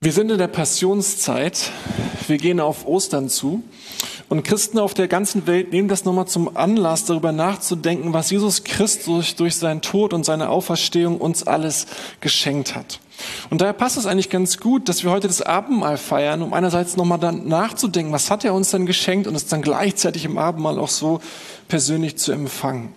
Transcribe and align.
Wir 0.00 0.12
sind 0.12 0.30
in 0.30 0.38
der 0.38 0.48
Passionszeit. 0.48 1.70
Wir 2.28 2.38
gehen 2.38 2.60
auf 2.60 2.86
Ostern 2.86 3.28
zu. 3.28 3.62
Und 4.28 4.42
Christen 4.42 4.78
auf 4.78 4.94
der 4.94 5.08
ganzen 5.08 5.46
Welt 5.46 5.72
nehmen 5.72 5.88
das 5.88 6.04
nochmal 6.04 6.26
zum 6.26 6.56
Anlass, 6.56 7.06
darüber 7.06 7.32
nachzudenken, 7.32 8.12
was 8.12 8.30
Jesus 8.30 8.62
Christus 8.64 9.36
durch 9.36 9.56
seinen 9.56 9.80
Tod 9.80 10.12
und 10.12 10.24
seine 10.24 10.50
Auferstehung 10.50 11.18
uns 11.18 11.46
alles 11.46 11.86
geschenkt 12.20 12.74
hat. 12.74 13.00
Und 13.50 13.60
daher 13.60 13.72
passt 13.72 13.96
es 13.96 14.06
eigentlich 14.06 14.30
ganz 14.30 14.58
gut, 14.58 14.88
dass 14.88 15.02
wir 15.02 15.10
heute 15.10 15.28
das 15.28 15.42
Abendmahl 15.42 15.96
feiern, 15.96 16.42
um 16.42 16.52
einerseits 16.52 16.96
nochmal 16.96 17.18
dann 17.18 17.48
nachzudenken, 17.48 18.12
was 18.12 18.30
hat 18.30 18.44
er 18.44 18.54
uns 18.54 18.70
dann 18.70 18.86
geschenkt 18.86 19.26
und 19.26 19.34
es 19.34 19.46
dann 19.46 19.62
gleichzeitig 19.62 20.24
im 20.24 20.38
Abendmahl 20.38 20.78
auch 20.78 20.88
so 20.88 21.20
persönlich 21.68 22.16
zu 22.16 22.32
empfangen. 22.32 22.94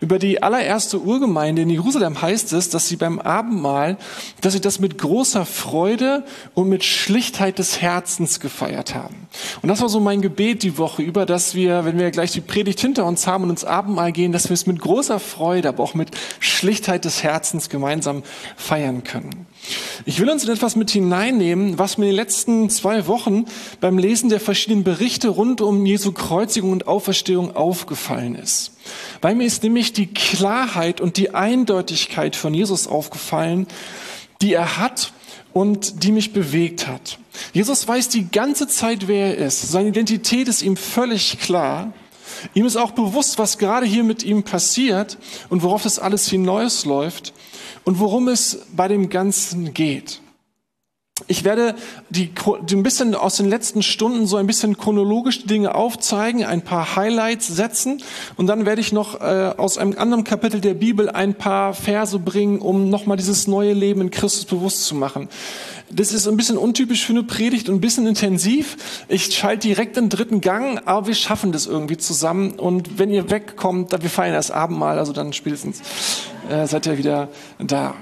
Über 0.00 0.18
die 0.18 0.42
allererste 0.42 1.00
Urgemeinde 1.00 1.62
in 1.62 1.70
Jerusalem 1.70 2.20
heißt 2.20 2.52
es, 2.52 2.68
dass 2.68 2.88
sie 2.88 2.96
beim 2.96 3.18
Abendmahl, 3.18 3.96
dass 4.42 4.52
sie 4.52 4.60
das 4.60 4.78
mit 4.78 4.98
großer 4.98 5.46
Freude 5.46 6.24
und 6.52 6.68
mit 6.68 6.84
Schlichtheit 6.84 7.58
des 7.58 7.80
Herzens 7.80 8.38
gefeiert 8.38 8.94
haben. 8.94 9.28
Und 9.62 9.70
das 9.70 9.80
war 9.80 9.88
so 9.88 10.00
mein 10.00 10.20
Gebet 10.20 10.62
die 10.62 10.76
Woche 10.76 11.02
über, 11.02 11.24
dass 11.24 11.54
wir, 11.54 11.86
wenn 11.86 11.98
wir 11.98 12.10
gleich 12.10 12.32
die 12.32 12.42
Predigt 12.42 12.80
hinter 12.80 13.06
uns 13.06 13.26
haben 13.26 13.44
und 13.44 13.50
ins 13.50 13.64
Abendmahl 13.64 14.12
gehen, 14.12 14.32
dass 14.32 14.50
wir 14.50 14.54
es 14.54 14.66
mit 14.66 14.78
großer 14.78 15.18
Freude, 15.18 15.70
aber 15.70 15.82
auch 15.82 15.94
mit 15.94 16.10
Schlichtheit 16.38 17.06
des 17.06 17.22
Herzens 17.22 17.70
gemeinsam 17.70 18.24
feiern 18.56 19.04
können. 19.04 19.46
Ich 20.04 20.20
will 20.20 20.28
uns 20.28 20.44
in 20.44 20.50
etwas 20.50 20.76
mit 20.76 20.90
hineinnehmen, 20.90 21.78
was 21.78 21.96
mir 21.96 22.04
in 22.04 22.10
den 22.10 22.16
letzten 22.16 22.68
zwei 22.68 23.06
Wochen 23.06 23.46
beim 23.80 23.96
Lesen 23.96 24.28
der 24.28 24.40
verschiedenen 24.40 24.84
Berichte 24.84 25.28
rund 25.28 25.62
um 25.62 25.86
Jesu 25.86 26.12
Kreuzigung 26.12 26.72
und 26.72 26.86
Auferstehung 26.86 27.56
aufgefallen 27.56 28.34
ist. 28.34 28.73
Weil 29.20 29.34
mir 29.34 29.44
ist 29.44 29.62
nämlich 29.62 29.92
die 29.92 30.06
Klarheit 30.06 31.00
und 31.00 31.16
die 31.16 31.34
Eindeutigkeit 31.34 32.36
von 32.36 32.54
Jesus 32.54 32.86
aufgefallen, 32.86 33.66
die 34.42 34.52
er 34.52 34.78
hat 34.78 35.12
und 35.52 36.02
die 36.02 36.12
mich 36.12 36.32
bewegt 36.32 36.86
hat. 36.86 37.18
Jesus 37.52 37.86
weiß 37.86 38.08
die 38.08 38.30
ganze 38.30 38.68
Zeit, 38.68 39.08
wer 39.08 39.36
er 39.38 39.46
ist. 39.46 39.70
Seine 39.70 39.88
Identität 39.88 40.48
ist 40.48 40.62
ihm 40.62 40.76
völlig 40.76 41.38
klar. 41.38 41.92
Ihm 42.52 42.66
ist 42.66 42.76
auch 42.76 42.90
bewusst, 42.90 43.38
was 43.38 43.58
gerade 43.58 43.86
hier 43.86 44.04
mit 44.04 44.22
ihm 44.22 44.42
passiert 44.42 45.18
und 45.48 45.62
worauf 45.62 45.82
das 45.82 45.98
alles 45.98 46.28
hinausläuft 46.28 47.32
und 47.84 47.98
worum 48.00 48.28
es 48.28 48.66
bei 48.74 48.88
dem 48.88 49.08
Ganzen 49.08 49.72
geht. 49.72 50.20
Ich 51.26 51.44
werde 51.44 51.74
die, 52.10 52.32
die 52.68 52.76
ein 52.76 52.82
bisschen 52.82 53.14
aus 53.14 53.36
den 53.36 53.48
letzten 53.48 53.82
Stunden 53.82 54.26
so 54.26 54.36
ein 54.36 54.46
bisschen 54.46 54.76
chronologisch 54.76 55.44
Dinge 55.44 55.74
aufzeigen, 55.74 56.44
ein 56.44 56.62
paar 56.62 56.96
Highlights 56.96 57.46
setzen 57.46 58.02
und 58.36 58.46
dann 58.46 58.66
werde 58.66 58.80
ich 58.80 58.92
noch 58.92 59.20
äh, 59.20 59.54
aus 59.56 59.78
einem 59.78 59.96
anderen 59.96 60.24
Kapitel 60.24 60.60
der 60.60 60.74
Bibel 60.74 61.08
ein 61.08 61.34
paar 61.34 61.72
Verse 61.72 62.18
bringen, 62.18 62.58
um 62.58 62.90
nochmal 62.90 63.16
dieses 63.16 63.46
neue 63.46 63.72
Leben 63.72 64.02
in 64.02 64.10
Christus 64.10 64.44
bewusst 64.44 64.84
zu 64.84 64.94
machen. 64.94 65.28
Das 65.90 66.12
ist 66.12 66.26
ein 66.26 66.36
bisschen 66.36 66.56
untypisch 66.58 67.04
für 67.04 67.12
eine 67.12 67.22
Predigt 67.22 67.68
und 67.68 67.76
ein 67.76 67.80
bisschen 67.80 68.06
intensiv. 68.06 69.04
Ich 69.08 69.34
schalte 69.34 69.68
direkt 69.68 69.96
den 69.96 70.08
dritten 70.08 70.40
Gang, 70.40 70.82
aber 70.86 71.06
wir 71.06 71.14
schaffen 71.14 71.52
das 71.52 71.66
irgendwie 71.66 71.96
zusammen. 71.96 72.52
Und 72.52 72.98
wenn 72.98 73.10
ihr 73.10 73.30
wegkommt, 73.30 73.92
wir 73.92 74.10
feiern 74.10 74.34
das 74.34 74.50
Abendmahl, 74.50 74.98
also 74.98 75.12
dann 75.12 75.32
spätestens 75.32 75.82
äh, 76.50 76.66
seid 76.66 76.86
ihr 76.86 76.98
wieder 76.98 77.28
da. 77.58 77.94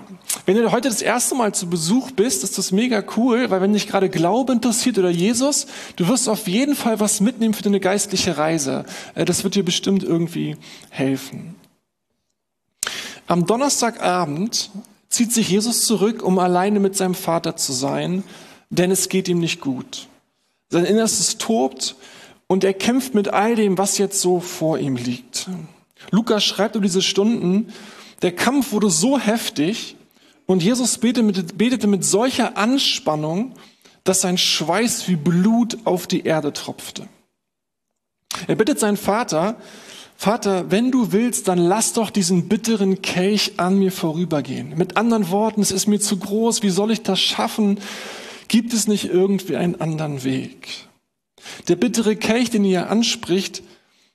Wenn 0.47 0.57
du 0.57 0.73
heute 0.73 0.89
das 0.89 1.03
erste 1.03 1.35
Mal 1.35 1.55
zu 1.55 1.69
Besuch 1.69 2.11
bist, 2.11 2.43
ist 2.43 2.59
das 2.59 2.73
mega 2.73 3.05
cool, 3.17 3.51
weil 3.51 3.61
wenn 3.61 3.75
dich 3.75 3.87
gerade 3.87 4.09
Glaube 4.09 4.53
interessiert 4.53 4.99
oder 4.99 5.11
Jesus, 5.11 5.67
du 5.97 6.09
wirst 6.09 6.29
auf 6.29 6.49
jeden 6.49 6.75
Fall 6.75 7.01
was 7.01 7.21
mitnehmen 7.21 7.55
für 7.55 7.63
deine 7.63 7.81
geistliche 7.81 8.39
Reise. 8.39 8.85
Äh, 9.15 9.25
das 9.25 9.45
wird 9.45 9.55
dir 9.55 9.65
bestimmt 9.65 10.03
irgendwie 10.03 10.57
helfen. 10.91 11.55
Am 13.27 13.47
Donnerstagabend 13.47 14.71
zieht 15.09 15.33
sich 15.33 15.49
Jesus 15.49 15.87
zurück, 15.87 16.23
um 16.23 16.39
alleine 16.39 16.81
mit 16.81 16.97
seinem 16.97 17.15
Vater 17.15 17.57
zu 17.57 17.73
sein, 17.73 18.25
denn 18.71 18.91
es 18.91 19.09
geht 19.09 19.29
ihm 19.29 19.39
nicht 19.39 19.61
gut. 19.61 20.09
Sein 20.71 20.87
Innerstes 20.87 21.37
tobt 21.39 21.95
und 22.47 22.65
er 22.65 22.75
kämpft 22.75 23.15
mit 23.15 23.29
all 23.29 23.55
dem, 23.55 23.79
was 23.79 23.99
jetzt 23.99 24.21
so 24.21 24.41
vor 24.41 24.79
ihm 24.79 24.97
liegt. 24.97 25.49
Lukas 26.11 26.43
schreibt 26.43 26.75
über 26.75 26.85
diese 26.85 27.03
Stunden, 27.03 27.73
der 28.23 28.33
Kampf 28.33 28.73
wurde 28.73 28.91
so 28.91 29.19
heftig 29.19 29.97
und 30.47 30.63
Jesus 30.63 30.99
betete 30.99 31.87
mit 31.87 32.05
solcher 32.05 32.57
Anspannung, 32.57 33.55
dass 34.05 34.21
sein 34.21 34.39
Schweiß 34.39 35.09
wie 35.09 35.17
Blut 35.17 35.79
auf 35.85 36.07
die 36.07 36.25
Erde 36.25 36.53
tropfte. 36.53 37.09
Er 38.47 38.57
bittet 38.57 38.81
seinen 38.81 38.97
Vater, 38.97 39.57
Vater, 40.17 40.71
wenn 40.71 40.93
du 40.93 41.11
willst, 41.11 41.49
dann 41.49 41.59
lass 41.59 41.95
doch 41.95 42.11
diesen 42.11 42.49
bitteren 42.49 43.03
Kelch 43.03 43.55
an 43.57 43.79
mir 43.79 43.91
vorübergehen. 43.91 44.77
Mit 44.77 44.97
anderen 44.97 45.31
Worten, 45.31 45.61
es 45.61 45.73
ist 45.73 45.89
mir 45.89 45.99
zu 45.99 46.17
groß, 46.17 46.63
wie 46.63 46.71
soll 46.71 46.93
ich 46.93 47.03
das 47.03 47.21
schaffen? 47.21 47.81
Gibt 48.47 48.73
es 48.73 48.87
nicht 48.87 49.07
irgendwie 49.07 49.57
einen 49.57 49.81
anderen 49.81 50.23
Weg? 50.23 50.87
Der 51.67 51.75
bittere 51.75 52.15
Kelch, 52.15 52.51
den 52.51 52.65
ihr 52.65 52.89
anspricht, 52.89 53.65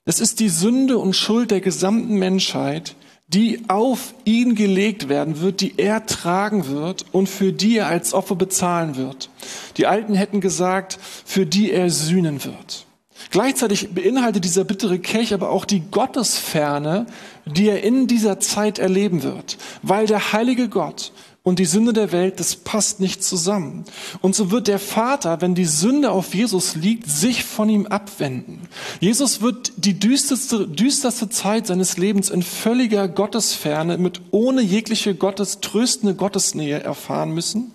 das 0.06 0.22
ist 0.22 0.40
die 0.40 0.48
Sünde 0.48 0.98
und 0.98 1.14
Schuld 1.14 1.52
der 1.52 1.60
gesamten 1.60 2.16
Menschheit, 2.16 2.96
die 3.28 3.62
auf 3.68 4.14
ihn 4.24 4.56
gelegt 4.56 5.10
werden 5.10 5.42
wird, 5.42 5.60
die 5.60 5.74
er 5.78 6.06
tragen 6.06 6.68
wird 6.68 7.06
und 7.12 7.28
für 7.28 7.52
die 7.52 7.78
er 7.78 7.88
als 7.88 8.14
Opfer 8.14 8.36
bezahlen 8.36 8.96
wird. 8.96 9.30
Die 9.76 9.86
Alten 9.86 10.14
hätten 10.14 10.40
gesagt, 10.40 10.98
für 11.26 11.46
die 11.46 11.72
er 11.72 11.90
sühnen 11.90 12.46
wird. 12.46 12.86
Gleichzeitig 13.30 13.90
beinhaltet 13.94 14.46
dieser 14.46 14.64
bittere 14.64 15.00
Kelch 15.00 15.34
aber 15.34 15.50
auch 15.50 15.66
die 15.66 15.82
Gottesferne, 15.92 17.08
die 17.46 17.68
er 17.68 17.84
in 17.84 18.08
dieser 18.08 18.40
Zeit 18.40 18.80
erleben 18.80 19.24
wird, 19.24 19.58
weil 19.82 20.08
der 20.08 20.32
heilige 20.32 20.70
Gott 20.70 21.12
und 21.48 21.60
die 21.60 21.66
Sünde 21.66 21.94
der 21.94 22.12
Welt, 22.12 22.42
das 22.42 22.58
passt 22.58 23.00
nicht 23.00 23.24
zusammen. 23.24 23.86
Und 24.20 24.36
so 24.36 24.52
wird 24.52 24.68
der 24.68 24.80
Vater, 24.80 25.40
wenn 25.40 25.56
die 25.56 25.64
Sünde 25.64 26.12
auf 26.12 26.36
Jesus 26.36 26.76
liegt, 26.76 27.10
sich 27.10 27.46
von 27.46 27.70
ihm 27.70 27.86
abwenden. 27.86 28.68
Jesus 29.00 29.40
wird 29.40 29.72
die 29.78 29.98
düsterste, 29.98 30.68
düsterste 30.68 31.30
Zeit 31.30 31.68
seines 31.68 31.96
Lebens 31.96 32.30
in 32.30 32.44
völliger 32.44 33.08
Gottesferne 33.08 33.98
mit 33.98 34.20
ohne 34.32 34.62
jegliche 34.62 35.16
Gottes, 35.16 35.62
tröstende 35.62 36.16
Gottesnähe 36.16 36.82
erfahren 36.82 37.34
müssen. 37.34 37.72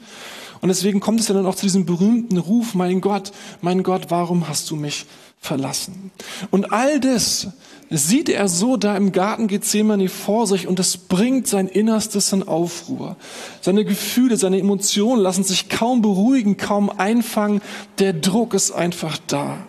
Und 0.61 0.69
deswegen 0.69 1.01
kommt 1.01 1.21
es 1.21 1.29
ja 1.29 1.35
dann 1.35 1.47
auch 1.47 1.55
zu 1.55 1.65
diesem 1.65 1.87
berühmten 1.87 2.37
Ruf, 2.37 2.75
mein 2.75 3.01
Gott, 3.01 3.33
mein 3.63 3.83
Gott, 3.83 4.11
warum 4.11 4.49
hast 4.51 4.71
du 4.71 4.77
mich 4.77 5.07
verlassen. 5.41 6.11
Und 6.51 6.75
all 6.75 7.01
das 7.01 7.49
sieht 7.91 8.29
er 8.29 8.49
so 8.49 8.77
da 8.77 8.97
im 8.97 9.13
Garten 9.13 9.49
Gethsemane 9.49 10.09
vor 10.09 10.47
sich 10.47 10.67
und 10.67 10.79
es 10.79 10.97
bringt 10.97 11.47
sein 11.47 11.69
Innerstes 11.69 12.33
in 12.33 12.43
Aufruhr. 12.43 13.17
Seine 13.61 13.85
Gefühle, 13.85 14.37
seine 14.37 14.59
Emotionen 14.59 15.21
lassen 15.21 15.45
sich 15.45 15.69
kaum 15.69 16.03
beruhigen, 16.03 16.57
kaum 16.57 16.91
einfangen. 16.91 17.61
Der 17.99 18.13
Druck 18.13 18.55
ist 18.55 18.73
einfach 18.73 19.19
da. 19.27 19.67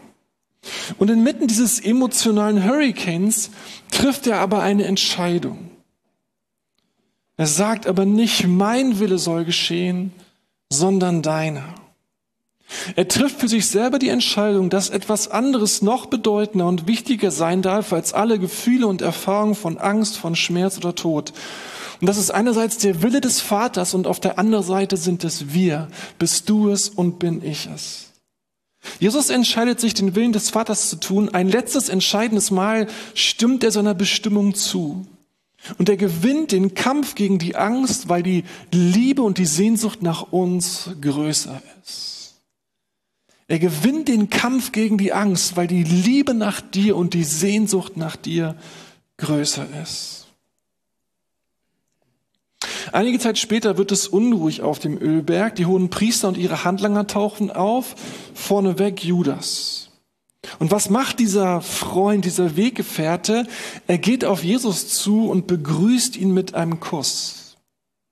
Und 0.97 1.09
inmitten 1.09 1.47
dieses 1.47 1.79
emotionalen 1.79 2.63
Hurricanes 2.63 3.51
trifft 3.91 4.27
er 4.27 4.39
aber 4.39 4.61
eine 4.61 4.85
Entscheidung. 4.85 5.69
Er 7.35 7.47
sagt 7.47 7.87
aber 7.87 8.05
nicht, 8.05 8.47
mein 8.47 8.99
Wille 8.99 9.17
soll 9.17 9.43
geschehen, 9.43 10.11
sondern 10.69 11.21
deiner. 11.21 11.82
Er 12.95 13.07
trifft 13.07 13.39
für 13.39 13.47
sich 13.47 13.67
selber 13.67 13.99
die 13.99 14.09
Entscheidung, 14.09 14.69
dass 14.69 14.89
etwas 14.89 15.29
anderes 15.29 15.81
noch 15.81 16.07
bedeutender 16.07 16.67
und 16.67 16.87
wichtiger 16.87 17.31
sein 17.31 17.61
darf 17.61 17.93
als 17.93 18.13
alle 18.13 18.39
Gefühle 18.39 18.87
und 18.87 19.01
Erfahrungen 19.01 19.55
von 19.55 19.77
Angst, 19.77 20.17
von 20.17 20.35
Schmerz 20.35 20.77
oder 20.77 20.95
Tod. 20.95 21.33
Und 22.01 22.07
das 22.07 22.17
ist 22.17 22.31
einerseits 22.31 22.77
der 22.79 23.01
Wille 23.01 23.21
des 23.21 23.39
Vaters 23.39 23.93
und 23.93 24.07
auf 24.07 24.19
der 24.19 24.37
anderen 24.37 24.65
Seite 24.65 24.97
sind 24.97 25.23
es 25.23 25.53
wir. 25.53 25.87
Bist 26.19 26.49
du 26.49 26.69
es 26.69 26.89
und 26.89 27.19
bin 27.19 27.43
ich 27.43 27.69
es. 27.73 28.09
Jesus 28.99 29.29
entscheidet 29.29 29.79
sich, 29.79 29.93
den 29.93 30.15
Willen 30.15 30.33
des 30.33 30.49
Vaters 30.49 30.89
zu 30.89 30.97
tun. 30.97 31.29
Ein 31.29 31.47
letztes 31.47 31.87
entscheidendes 31.89 32.51
Mal 32.51 32.87
stimmt 33.13 33.63
er 33.63 33.71
seiner 33.71 33.93
Bestimmung 33.93 34.53
zu. 34.55 35.05
Und 35.77 35.87
er 35.87 35.95
gewinnt 35.95 36.51
den 36.51 36.73
Kampf 36.73 37.15
gegen 37.15 37.39
die 37.39 37.55
Angst, 37.55 38.09
weil 38.09 38.21
die 38.21 38.43
Liebe 38.71 39.21
und 39.21 39.37
die 39.37 39.45
Sehnsucht 39.45 40.01
nach 40.01 40.33
uns 40.33 40.89
größer 40.99 41.61
ist. 41.85 42.12
Er 43.47 43.59
gewinnt 43.59 44.07
den 44.07 44.29
Kampf 44.29 44.71
gegen 44.71 44.97
die 44.97 45.13
Angst, 45.13 45.57
weil 45.57 45.67
die 45.67 45.83
Liebe 45.83 46.33
nach 46.33 46.61
dir 46.61 46.95
und 46.95 47.13
die 47.13 47.23
Sehnsucht 47.23 47.97
nach 47.97 48.15
dir 48.15 48.55
größer 49.17 49.67
ist. 49.81 50.27
Einige 52.91 53.19
Zeit 53.19 53.37
später 53.37 53.77
wird 53.77 53.91
es 53.91 54.07
unruhig 54.07 54.61
auf 54.61 54.79
dem 54.79 54.97
Ölberg. 54.97 55.55
Die 55.55 55.65
hohen 55.65 55.89
Priester 55.89 56.27
und 56.27 56.37
ihre 56.37 56.63
Handlanger 56.63 57.07
tauchen 57.07 57.51
auf, 57.51 57.95
vorneweg 58.33 59.03
Judas. 59.03 59.89
Und 60.59 60.71
was 60.71 60.89
macht 60.89 61.19
dieser 61.19 61.61
Freund, 61.61 62.25
dieser 62.25 62.55
Weggefährte? 62.55 63.47
Er 63.87 63.97
geht 63.97 64.25
auf 64.25 64.43
Jesus 64.43 64.89
zu 64.89 65.29
und 65.29 65.47
begrüßt 65.47 66.17
ihn 66.17 66.33
mit 66.33 66.53
einem 66.53 66.79
Kuss. 66.79 67.57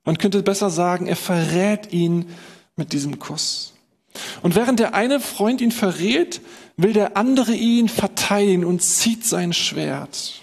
Man 0.06 0.18
könnte 0.18 0.42
besser 0.42 0.70
sagen, 0.70 1.08
er 1.08 1.16
verrät 1.16 1.94
ihn 1.94 2.26
mit 2.76 2.94
diesem 2.94 3.20
Kuss. 3.20 3.74
Und 4.42 4.56
während 4.56 4.80
der 4.80 4.94
eine 4.94 5.20
Freund 5.20 5.62
ihn 5.62 5.72
verrät, 5.72 6.42
will 6.78 6.94
der 6.94 7.18
andere 7.18 7.54
ihn 7.54 7.90
verteidigen 7.90 8.66
und 8.66 8.82
zieht 8.82 9.26
sein 9.26 9.54
Schwert. 9.54 10.42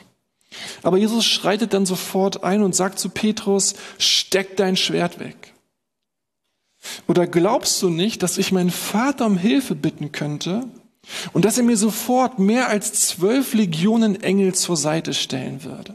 Aber 0.82 0.96
Jesus 0.96 1.24
schreitet 1.24 1.72
dann 1.72 1.86
sofort 1.86 2.44
ein 2.44 2.62
und 2.62 2.74
sagt 2.74 2.98
zu 2.98 3.10
Petrus, 3.10 3.74
steck 3.98 4.56
dein 4.56 4.76
Schwert 4.76 5.18
weg. 5.18 5.54
Oder 7.06 7.26
glaubst 7.26 7.82
du 7.82 7.90
nicht, 7.90 8.22
dass 8.22 8.38
ich 8.38 8.52
meinen 8.52 8.70
Vater 8.70 9.26
um 9.26 9.36
Hilfe 9.36 9.74
bitten 9.74 10.12
könnte 10.12 10.68
und 11.32 11.44
dass 11.44 11.58
er 11.58 11.64
mir 11.64 11.76
sofort 11.76 12.38
mehr 12.38 12.68
als 12.68 12.92
zwölf 12.92 13.54
Legionen 13.54 14.22
Engel 14.22 14.54
zur 14.54 14.76
Seite 14.76 15.14
stellen 15.14 15.64
würde? 15.64 15.94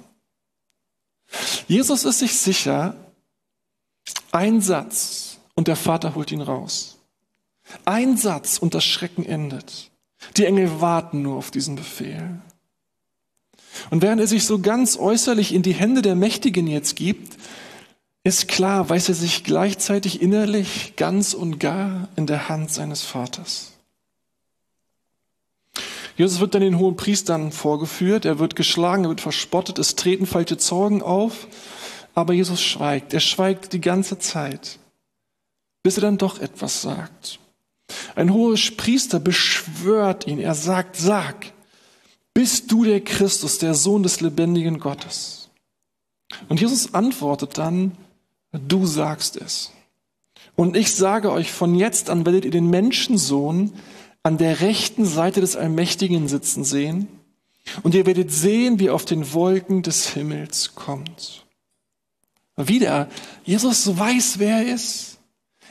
Jesus 1.67 2.05
ist 2.05 2.19
sich 2.19 2.37
sicher, 2.37 2.95
ein 4.31 4.61
Satz 4.61 5.37
und 5.55 5.67
der 5.67 5.75
Vater 5.75 6.15
holt 6.15 6.31
ihn 6.31 6.41
raus. 6.41 6.92
Ein 7.85 8.17
Satz 8.17 8.57
und 8.57 8.73
das 8.73 8.85
Schrecken 8.85 9.25
endet. 9.25 9.91
Die 10.37 10.45
Engel 10.45 10.81
warten 10.81 11.21
nur 11.21 11.37
auf 11.37 11.51
diesen 11.51 11.75
Befehl. 11.75 12.39
Und 13.89 14.01
während 14.01 14.21
er 14.21 14.27
sich 14.27 14.45
so 14.45 14.59
ganz 14.59 14.97
äußerlich 14.97 15.53
in 15.53 15.63
die 15.63 15.73
Hände 15.73 16.01
der 16.01 16.15
Mächtigen 16.15 16.67
jetzt 16.67 16.95
gibt, 16.95 17.37
ist 18.23 18.47
klar, 18.47 18.89
weiß 18.89 19.09
er 19.09 19.15
sich 19.15 19.43
gleichzeitig 19.43 20.21
innerlich 20.21 20.95
ganz 20.95 21.33
und 21.33 21.59
gar 21.59 22.07
in 22.15 22.25
der 22.25 22.47
Hand 22.47 22.71
seines 22.71 23.01
Vaters. 23.01 23.73
Jesus 26.15 26.39
wird 26.39 26.53
dann 26.53 26.61
den 26.61 26.77
hohen 26.77 26.95
Priestern 26.95 27.51
vorgeführt, 27.51 28.25
er 28.25 28.39
wird 28.39 28.55
geschlagen, 28.55 29.05
er 29.05 29.09
wird 29.09 29.21
verspottet, 29.21 29.79
es 29.79 29.95
treten 29.95 30.27
falsche 30.27 30.57
Zeugen 30.57 31.01
auf, 31.01 31.47
aber 32.13 32.33
Jesus 32.33 32.61
schweigt, 32.61 33.13
er 33.13 33.19
schweigt 33.19 33.73
die 33.73 33.81
ganze 33.81 34.19
Zeit, 34.19 34.77
bis 35.81 35.97
er 35.97 36.01
dann 36.01 36.19
doch 36.19 36.39
etwas 36.39 36.81
sagt. 36.83 37.39
Ein 38.15 38.33
hoher 38.33 38.57
Priester 38.77 39.19
beschwört 39.19 40.27
ihn, 40.27 40.39
er 40.39 40.55
sagt, 40.55 40.95
sag, 40.95 41.53
bist 42.33 42.71
du 42.71 42.83
der 42.83 43.01
Christus, 43.01 43.57
der 43.57 43.73
Sohn 43.73 44.03
des 44.03 44.21
lebendigen 44.21 44.79
Gottes? 44.79 45.49
Und 46.49 46.59
Jesus 46.59 46.93
antwortet 46.93 47.57
dann, 47.57 47.91
du 48.51 48.85
sagst 48.85 49.37
es. 49.37 49.71
Und 50.55 50.75
ich 50.75 50.93
sage 50.93 51.31
euch, 51.31 51.51
von 51.51 51.75
jetzt 51.75 52.09
an 52.09 52.25
werdet 52.25 52.45
ihr 52.45 52.51
den 52.51 52.69
Menschensohn 52.69 53.73
an 54.23 54.37
der 54.37 54.61
rechten 54.61 55.05
Seite 55.05 55.41
des 55.41 55.55
Allmächtigen 55.55 56.27
sitzen 56.27 56.63
sehen, 56.63 57.07
und 57.81 57.95
ihr 57.95 58.05
werdet 58.05 58.29
sehen, 58.29 58.79
wie 58.79 58.87
er 58.87 58.93
auf 58.93 59.05
den 59.05 59.33
Wolken 59.33 59.83
des 59.83 60.09
Himmels 60.09 60.75
kommt. 60.75 61.45
Wieder, 62.57 63.09
Jesus 63.45 63.97
weiß, 63.97 64.37
wer 64.39 64.57
er 64.57 64.73
ist. 64.73 65.12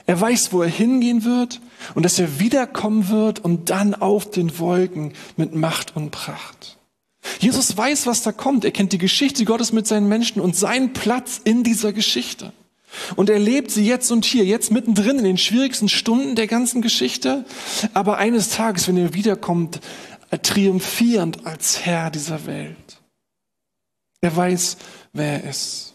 Er 0.06 0.20
weiß, 0.20 0.52
wo 0.52 0.62
er 0.62 0.68
hingehen 0.68 1.24
wird 1.24 1.60
und 1.94 2.04
dass 2.04 2.18
er 2.18 2.40
wiederkommen 2.40 3.08
wird 3.08 3.38
und 3.40 3.70
dann 3.70 3.94
auf 3.94 4.30
den 4.30 4.58
Wolken 4.58 5.12
mit 5.36 5.54
Macht 5.54 5.96
und 5.96 6.10
Pracht. 6.10 6.78
Jesus 7.38 7.76
weiß, 7.76 8.06
was 8.06 8.22
da 8.22 8.32
kommt. 8.32 8.64
Er 8.64 8.72
kennt 8.72 8.92
die 8.92 8.98
Geschichte 8.98 9.44
Gottes 9.44 9.72
mit 9.72 9.86
seinen 9.86 10.08
Menschen 10.08 10.40
und 10.40 10.56
seinen 10.56 10.92
Platz 10.92 11.40
in 11.42 11.62
dieser 11.62 11.92
Geschichte. 11.92 12.52
Und 13.16 13.30
er 13.30 13.38
lebt 13.38 13.70
sie 13.70 13.86
jetzt 13.86 14.10
und 14.10 14.24
hier, 14.24 14.44
jetzt 14.44 14.70
mittendrin 14.70 15.18
in 15.18 15.24
den 15.24 15.38
schwierigsten 15.38 15.88
Stunden 15.88 16.34
der 16.34 16.46
ganzen 16.46 16.82
Geschichte. 16.82 17.44
Aber 17.94 18.18
eines 18.18 18.50
Tages, 18.50 18.88
wenn 18.88 18.96
er 18.96 19.14
wiederkommt, 19.14 19.80
triumphierend 20.42 21.46
als 21.46 21.84
Herr 21.84 22.10
dieser 22.10 22.46
Welt. 22.46 22.76
Er 24.20 24.34
weiß, 24.34 24.76
wer 25.12 25.42
er 25.42 25.50
ist. 25.50 25.91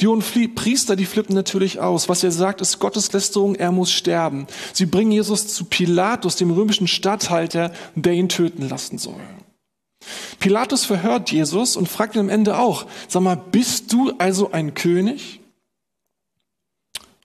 Die 0.00 0.06
hohen 0.06 0.22
Priester, 0.54 0.96
die 0.96 1.04
flippen 1.04 1.34
natürlich 1.34 1.80
aus. 1.80 2.08
Was 2.08 2.24
er 2.24 2.32
sagt, 2.32 2.60
ist 2.60 2.78
Gotteslästerung, 2.78 3.54
er 3.54 3.72
muss 3.72 3.92
sterben. 3.92 4.46
Sie 4.72 4.86
bringen 4.86 5.12
Jesus 5.12 5.48
zu 5.48 5.64
Pilatus, 5.64 6.36
dem 6.36 6.50
römischen 6.50 6.88
Statthalter, 6.88 7.72
der 7.94 8.12
ihn 8.12 8.28
töten 8.28 8.68
lassen 8.68 8.98
soll. 8.98 9.20
Pilatus 10.38 10.84
verhört 10.84 11.30
Jesus 11.30 11.76
und 11.76 11.88
fragt 11.88 12.14
ihn 12.14 12.20
am 12.20 12.28
Ende 12.28 12.58
auch, 12.58 12.86
sag 13.08 13.22
mal, 13.22 13.36
bist 13.36 13.92
du 13.92 14.12
also 14.18 14.52
ein 14.52 14.74
König? 14.74 15.40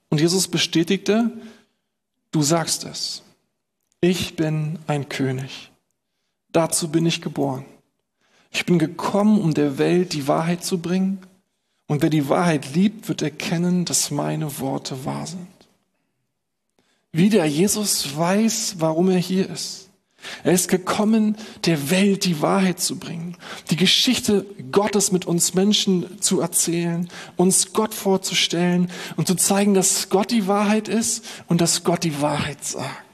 Und 0.09 0.19
Jesus 0.19 0.47
bestätigte, 0.47 1.31
du 2.31 2.41
sagst 2.41 2.83
es. 2.85 3.23
Ich 4.01 4.35
bin 4.35 4.79
ein 4.87 5.09
König. 5.09 5.71
Dazu 6.51 6.89
bin 6.89 7.05
ich 7.05 7.21
geboren. 7.21 7.65
Ich 8.51 8.65
bin 8.65 8.79
gekommen, 8.79 9.41
um 9.41 9.53
der 9.53 9.77
Welt 9.77 10.13
die 10.13 10.27
Wahrheit 10.27 10.63
zu 10.63 10.77
bringen 10.77 11.19
und 11.87 12.01
wer 12.01 12.09
die 12.09 12.29
Wahrheit 12.29 12.73
liebt, 12.73 13.07
wird 13.07 13.21
erkennen, 13.21 13.85
dass 13.85 14.11
meine 14.11 14.59
Worte 14.59 15.05
wahr 15.05 15.27
sind. 15.27 15.47
Wieder, 17.11 17.45
Jesus 17.45 18.17
weiß, 18.17 18.75
warum 18.79 19.09
er 19.09 19.19
hier 19.19 19.49
ist. 19.49 19.89
Er 20.43 20.53
ist 20.53 20.67
gekommen, 20.69 21.37
der 21.65 21.91
Welt 21.91 22.25
die 22.25 22.41
Wahrheit 22.41 22.79
zu 22.79 22.97
bringen, 22.97 23.37
die 23.69 23.75
Geschichte 23.75 24.45
Gottes 24.71 25.11
mit 25.11 25.25
uns 25.25 25.53
Menschen 25.53 26.19
zu 26.19 26.41
erzählen, 26.41 27.07
uns 27.35 27.73
Gott 27.73 27.93
vorzustellen 27.93 28.89
und 29.15 29.27
zu 29.27 29.35
zeigen, 29.35 29.75
dass 29.75 30.09
Gott 30.09 30.31
die 30.31 30.47
Wahrheit 30.47 30.87
ist 30.87 31.23
und 31.47 31.61
dass 31.61 31.83
Gott 31.83 32.03
die 32.03 32.21
Wahrheit 32.21 32.65
sagt. 32.65 33.04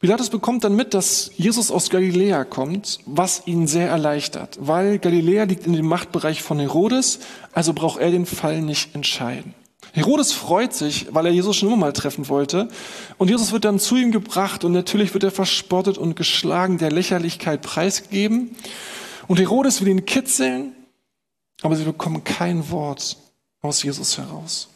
Pilatus 0.00 0.30
bekommt 0.30 0.64
dann 0.64 0.76
mit, 0.76 0.94
dass 0.94 1.30
Jesus 1.36 1.70
aus 1.70 1.90
Galiläa 1.90 2.44
kommt, 2.44 3.00
was 3.04 3.46
ihn 3.46 3.66
sehr 3.66 3.88
erleichtert, 3.88 4.58
weil 4.58 4.98
Galiläa 4.98 5.44
liegt 5.44 5.66
in 5.66 5.74
dem 5.74 5.86
Machtbereich 5.86 6.42
von 6.42 6.58
Herodes, 6.58 7.20
also 7.52 7.74
braucht 7.74 8.00
er 8.00 8.10
den 8.10 8.24
Fall 8.24 8.62
nicht 8.62 8.94
entscheiden. 8.94 9.54
Herodes 9.92 10.32
freut 10.32 10.72
sich, 10.72 11.08
weil 11.10 11.26
er 11.26 11.32
Jesus 11.32 11.56
schon 11.56 11.68
immer 11.68 11.76
mal 11.76 11.92
treffen 11.92 12.28
wollte. 12.28 12.68
Und 13.18 13.28
Jesus 13.28 13.52
wird 13.52 13.64
dann 13.66 13.78
zu 13.78 13.96
ihm 13.96 14.10
gebracht 14.10 14.64
und 14.64 14.72
natürlich 14.72 15.12
wird 15.12 15.24
er 15.24 15.30
verspottet 15.30 15.98
und 15.98 16.16
geschlagen, 16.16 16.78
der 16.78 16.92
Lächerlichkeit 16.92 17.60
preisgegeben. 17.60 18.56
Und 19.26 19.38
Herodes 19.38 19.80
will 19.80 19.88
ihn 19.88 20.06
kitzeln, 20.06 20.72
aber 21.60 21.76
sie 21.76 21.84
bekommen 21.84 22.24
kein 22.24 22.70
Wort 22.70 23.18
aus 23.60 23.82
Jesus 23.82 24.16
heraus. 24.16 24.68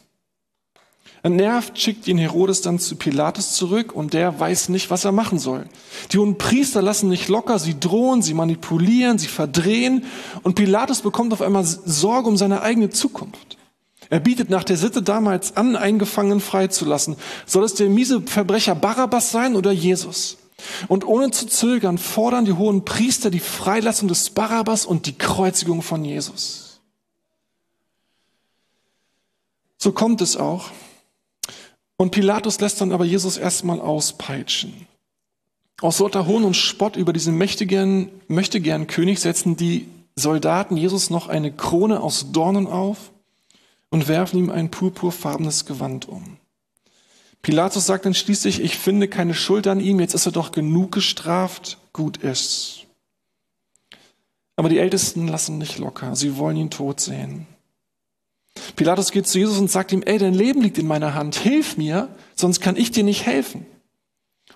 Entnervt 1.25 1.79
schickt 1.79 2.07
ihn 2.07 2.19
Herodes 2.19 2.61
dann 2.61 2.77
zu 2.77 2.97
Pilatus 2.97 3.53
zurück 3.53 3.93
und 3.93 4.13
der 4.13 4.39
weiß 4.39 4.69
nicht, 4.69 4.91
was 4.91 5.05
er 5.05 5.11
machen 5.11 5.39
soll. 5.39 5.65
Die 6.11 6.19
hohen 6.19 6.37
Priester 6.37 6.83
lassen 6.83 7.09
nicht 7.09 7.29
locker, 7.29 7.57
sie 7.57 7.79
drohen, 7.79 8.21
sie 8.21 8.35
manipulieren, 8.35 9.17
sie 9.17 9.25
verdrehen 9.25 10.05
und 10.43 10.53
Pilatus 10.53 11.01
bekommt 11.01 11.33
auf 11.33 11.41
einmal 11.41 11.65
Sorge 11.65 12.29
um 12.29 12.37
seine 12.37 12.61
eigene 12.61 12.91
Zukunft. 12.91 13.57
Er 14.11 14.19
bietet 14.19 14.51
nach 14.51 14.63
der 14.63 14.77
Sitte 14.77 15.01
damals 15.01 15.57
an, 15.57 15.75
einen 15.75 15.97
Gefangenen 15.97 16.41
freizulassen. 16.41 17.15
Soll 17.47 17.63
es 17.63 17.73
der 17.73 17.89
miese 17.89 18.21
Verbrecher 18.21 18.75
Barabbas 18.75 19.31
sein 19.31 19.55
oder 19.55 19.71
Jesus? 19.71 20.37
Und 20.87 21.07
ohne 21.07 21.31
zu 21.31 21.47
zögern 21.47 21.97
fordern 21.97 22.45
die 22.45 22.53
hohen 22.53 22.85
Priester 22.85 23.31
die 23.31 23.39
Freilassung 23.39 24.07
des 24.09 24.29
Barabbas 24.29 24.85
und 24.85 25.07
die 25.07 25.17
Kreuzigung 25.17 25.81
von 25.81 26.05
Jesus. 26.05 26.81
So 29.79 29.91
kommt 29.91 30.21
es 30.21 30.37
auch, 30.37 30.69
und 31.97 32.11
Pilatus 32.11 32.59
lässt 32.59 32.81
dann 32.81 32.91
aber 32.91 33.05
Jesus 33.05 33.37
erstmal 33.37 33.79
auspeitschen. 33.79 34.87
Aus 35.81 35.99
lauter 35.99 36.25
Hohn 36.25 36.43
und 36.43 36.55
Spott 36.55 36.95
über 36.95 37.13
diesen 37.13 37.37
mächtigen, 37.37 38.09
möchtegern 38.27 38.87
König 38.87 39.19
setzen 39.19 39.57
die 39.57 39.87
Soldaten 40.15 40.77
Jesus 40.77 41.09
noch 41.09 41.27
eine 41.27 41.51
Krone 41.51 42.01
aus 42.01 42.31
Dornen 42.31 42.67
auf 42.67 43.11
und 43.89 44.07
werfen 44.07 44.39
ihm 44.39 44.49
ein 44.49 44.71
purpurfarbenes 44.71 45.65
Gewand 45.65 46.07
um. 46.07 46.37
Pilatus 47.41 47.85
sagt 47.85 48.05
dann 48.05 48.13
schließlich, 48.13 48.61
ich 48.61 48.77
finde 48.77 49.07
keine 49.07 49.33
Schuld 49.33 49.67
an 49.67 49.79
ihm, 49.79 49.99
jetzt 49.99 50.15
ist 50.15 50.25
er 50.25 50.31
doch 50.31 50.51
genug 50.51 50.91
gestraft, 50.93 51.77
gut 51.93 52.17
ist's. 52.17 52.79
Aber 54.55 54.69
die 54.69 54.79
Ältesten 54.79 55.27
lassen 55.27 55.57
nicht 55.57 55.77
locker, 55.77 56.15
sie 56.15 56.37
wollen 56.37 56.57
ihn 56.57 56.69
tot 56.69 56.99
sehen. 57.01 57.45
Pilatus 58.75 59.11
geht 59.11 59.27
zu 59.27 59.39
Jesus 59.39 59.57
und 59.57 59.71
sagt 59.71 59.91
ihm, 59.91 60.03
ey, 60.03 60.17
dein 60.17 60.33
Leben 60.33 60.61
liegt 60.61 60.77
in 60.77 60.87
meiner 60.87 61.13
Hand, 61.13 61.35
hilf 61.35 61.77
mir, 61.77 62.09
sonst 62.35 62.61
kann 62.61 62.75
ich 62.75 62.91
dir 62.91 63.03
nicht 63.03 63.25
helfen. 63.25 63.65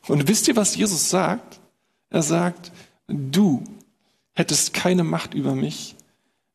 Und 0.07 0.27
wisst 0.27 0.47
ihr, 0.47 0.55
was 0.55 0.75
Jesus 0.75 1.09
sagt? 1.09 1.59
Er 2.09 2.23
sagt, 2.23 2.71
du 3.07 3.63
hättest 4.33 4.73
keine 4.73 5.03
Macht 5.03 5.33
über 5.33 5.55
mich, 5.55 5.95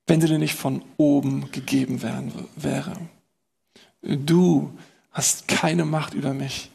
wenn 0.06 0.20
sie 0.20 0.26
dir 0.26 0.38
nicht 0.38 0.54
von 0.54 0.82
oben 0.96 1.50
gegeben 1.52 2.02
wäre. 2.02 2.96
Du 4.02 4.72
hast 5.12 5.48
keine 5.48 5.84
Macht 5.84 6.14
über 6.14 6.34
mich, 6.34 6.70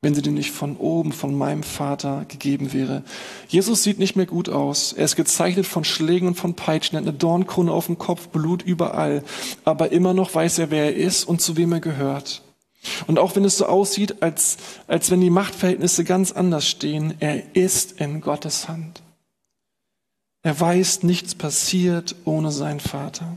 wenn 0.00 0.14
sie 0.14 0.22
dir 0.22 0.32
nicht 0.32 0.52
von 0.52 0.76
oben, 0.76 1.12
von 1.12 1.34
meinem 1.34 1.64
Vater 1.64 2.24
gegeben 2.28 2.72
wäre. 2.72 3.02
Jesus 3.48 3.82
sieht 3.82 3.98
nicht 3.98 4.14
mehr 4.14 4.26
gut 4.26 4.48
aus. 4.48 4.92
Er 4.92 5.04
ist 5.04 5.16
gezeichnet 5.16 5.66
von 5.66 5.82
Schlägen 5.82 6.28
und 6.28 6.36
von 6.36 6.54
Peitschen. 6.54 6.96
Er 6.96 7.00
hat 7.00 7.08
eine 7.08 7.18
Dornkrone 7.18 7.72
auf 7.72 7.86
dem 7.86 7.98
Kopf, 7.98 8.28
Blut 8.28 8.62
überall. 8.62 9.24
Aber 9.64 9.90
immer 9.90 10.14
noch 10.14 10.32
weiß 10.32 10.58
er, 10.58 10.70
wer 10.70 10.84
er 10.84 10.94
ist 10.94 11.24
und 11.24 11.40
zu 11.40 11.56
wem 11.56 11.72
er 11.72 11.80
gehört. 11.80 12.42
Und 13.08 13.18
auch 13.18 13.34
wenn 13.34 13.44
es 13.44 13.58
so 13.58 13.66
aussieht, 13.66 14.22
als, 14.22 14.58
als 14.86 15.10
wenn 15.10 15.20
die 15.20 15.30
Machtverhältnisse 15.30 16.04
ganz 16.04 16.30
anders 16.30 16.68
stehen, 16.68 17.14
er 17.18 17.56
ist 17.56 18.00
in 18.00 18.20
Gottes 18.20 18.68
Hand. 18.68 19.02
Er 20.44 20.58
weiß, 20.58 21.02
nichts 21.02 21.34
passiert 21.34 22.14
ohne 22.24 22.52
seinen 22.52 22.78
Vater. 22.78 23.36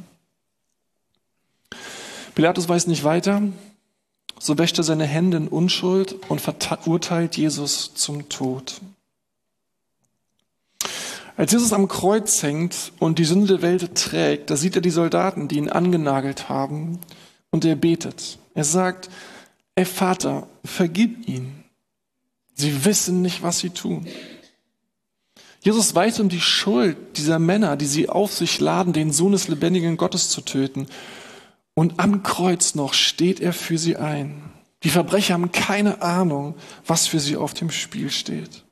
Pilatus 2.36 2.70
weiß 2.70 2.86
nicht 2.86 3.04
weiter. 3.04 3.42
So 4.44 4.58
wäscht 4.58 4.80
er 4.80 4.84
seine 4.84 5.06
Hände 5.06 5.38
in 5.38 5.48
Unschuld 5.48 6.16
und 6.28 6.42
verurteilt 6.42 7.38
Jesus 7.38 7.94
zum 7.94 8.28
Tod. 8.28 8.82
Als 11.38 11.52
Jesus 11.52 11.72
am 11.74 11.88
Kreuz 11.88 12.42
hängt 12.42 12.92
und 12.98 13.20
die 13.20 13.26
Sünde 13.26 13.46
der 13.48 13.62
Welt 13.62 13.94
trägt, 13.94 14.50
da 14.50 14.56
sieht 14.56 14.76
er 14.76 14.82
die 14.82 14.90
Soldaten, 14.90 15.48
die 15.48 15.58
ihn 15.58 15.70
angenagelt 15.70 16.50
haben 16.50 16.98
und 17.52 17.66
er 17.66 17.76
betet. 17.76 18.40
Er 18.56 18.64
sagt, 18.64 19.12
ey 19.76 19.86
Vater, 19.86 20.48
vergib 20.66 21.28
ihnen. 21.28 21.64
Sie 22.56 22.84
wissen 22.84 23.22
nicht, 23.22 23.44
was 23.44 23.60
sie 23.60 23.70
tun. 23.70 24.08
Jesus 25.62 25.94
weiß 25.94 26.20
um 26.20 26.30
die 26.30 26.42
Schuld 26.42 26.98
dieser 27.18 27.38
Männer, 27.38 27.78
die 27.78 27.86
sie 27.86 28.10
auf 28.10 28.34
sich 28.34 28.60
laden, 28.60 28.92
den 28.92 29.12
Sohn 29.12 29.34
des 29.34 29.50
lebendigen 29.50 29.98
Gottes 29.98 30.30
zu 30.30 30.42
töten. 30.42 30.88
Und 31.74 32.00
am 32.00 32.24
Kreuz 32.24 32.76
noch 32.76 32.94
steht 32.94 33.40
er 33.40 33.54
für 33.54 33.78
sie 33.78 33.98
ein. 33.98 34.42
Die 34.84 34.90
Verbrecher 34.90 35.36
haben 35.36 35.52
keine 35.52 36.02
Ahnung, 36.02 36.56
was 36.86 37.08
für 37.08 37.20
sie 37.20 37.38
auf 37.38 37.54
dem 37.54 37.72
Spiel 37.72 38.10
steht. 38.10 38.66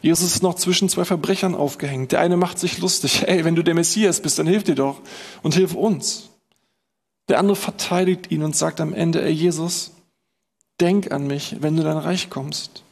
Jesus 0.00 0.34
ist 0.34 0.42
noch 0.42 0.54
zwischen 0.54 0.88
zwei 0.88 1.04
Verbrechern 1.04 1.54
aufgehängt. 1.54 2.12
Der 2.12 2.20
eine 2.20 2.36
macht 2.36 2.58
sich 2.58 2.78
lustig. 2.78 3.28
Ey, 3.28 3.44
wenn 3.44 3.54
du 3.54 3.62
der 3.62 3.74
Messias 3.74 4.20
bist, 4.20 4.38
dann 4.38 4.46
hilf 4.46 4.64
dir 4.64 4.74
doch 4.74 5.00
und 5.42 5.54
hilf 5.54 5.74
uns. 5.74 6.30
Der 7.28 7.38
andere 7.38 7.56
verteidigt 7.56 8.30
ihn 8.30 8.42
und 8.42 8.56
sagt 8.56 8.80
am 8.80 8.92
Ende, 8.92 9.22
ey 9.22 9.30
Jesus, 9.30 9.92
denk 10.80 11.12
an 11.12 11.26
mich, 11.26 11.56
wenn 11.60 11.76
du 11.76 11.82
dein 11.82 11.96
Reich 11.96 12.28
kommst. 12.28 12.82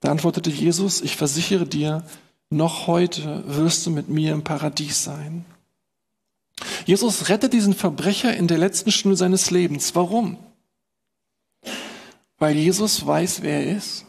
Da 0.00 0.10
antwortete 0.10 0.50
Jesus, 0.50 1.00
ich 1.00 1.16
versichere 1.16 1.66
dir, 1.66 2.04
noch 2.50 2.86
heute 2.86 3.42
wirst 3.46 3.86
du 3.86 3.90
mit 3.90 4.08
mir 4.08 4.32
im 4.32 4.44
Paradies 4.44 5.02
sein. 5.02 5.44
Jesus 6.86 7.28
rettet 7.28 7.52
diesen 7.52 7.74
Verbrecher 7.74 8.36
in 8.36 8.48
der 8.48 8.58
letzten 8.58 8.92
Stunde 8.92 9.16
seines 9.16 9.50
Lebens. 9.50 9.94
Warum? 9.94 10.36
Weil 12.38 12.56
Jesus 12.56 13.06
weiß, 13.06 13.42
wer 13.42 13.64
er 13.64 13.76
ist, 13.76 14.04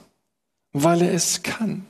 weil 0.71 1.01
er 1.01 1.13
es 1.13 1.43
kann 1.43 1.85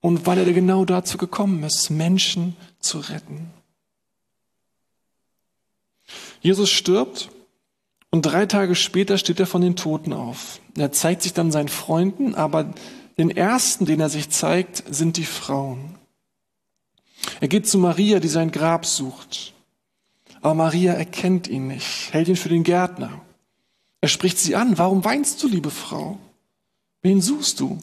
und 0.00 0.26
weil 0.26 0.38
er 0.38 0.52
genau 0.52 0.84
dazu 0.84 1.18
gekommen 1.18 1.62
ist, 1.62 1.90
Menschen 1.90 2.56
zu 2.80 2.98
retten. 2.98 3.50
Jesus 6.40 6.70
stirbt 6.70 7.30
und 8.10 8.22
drei 8.22 8.46
Tage 8.46 8.74
später 8.74 9.18
steht 9.18 9.40
er 9.40 9.46
von 9.46 9.62
den 9.62 9.76
Toten 9.76 10.12
auf. 10.12 10.60
Er 10.76 10.92
zeigt 10.92 11.22
sich 11.22 11.32
dann 11.32 11.50
seinen 11.50 11.68
Freunden, 11.68 12.34
aber 12.34 12.72
den 13.18 13.30
ersten, 13.30 13.86
den 13.86 14.00
er 14.00 14.08
sich 14.08 14.30
zeigt, 14.30 14.84
sind 14.88 15.16
die 15.16 15.24
Frauen. 15.24 15.96
Er 17.40 17.48
geht 17.48 17.66
zu 17.66 17.78
Maria, 17.78 18.20
die 18.20 18.28
sein 18.28 18.52
Grab 18.52 18.86
sucht. 18.86 19.54
Aber 20.40 20.54
Maria 20.54 20.92
erkennt 20.92 21.48
ihn 21.48 21.68
nicht, 21.68 22.12
hält 22.12 22.28
ihn 22.28 22.36
für 22.36 22.48
den 22.48 22.62
Gärtner. 22.62 23.20
Er 24.00 24.08
spricht 24.08 24.38
sie 24.38 24.54
an. 24.54 24.78
Warum 24.78 25.04
weinst 25.04 25.42
du, 25.42 25.48
liebe 25.48 25.70
Frau? 25.70 26.18
Wen 27.02 27.20
suchst 27.20 27.60
du? 27.60 27.78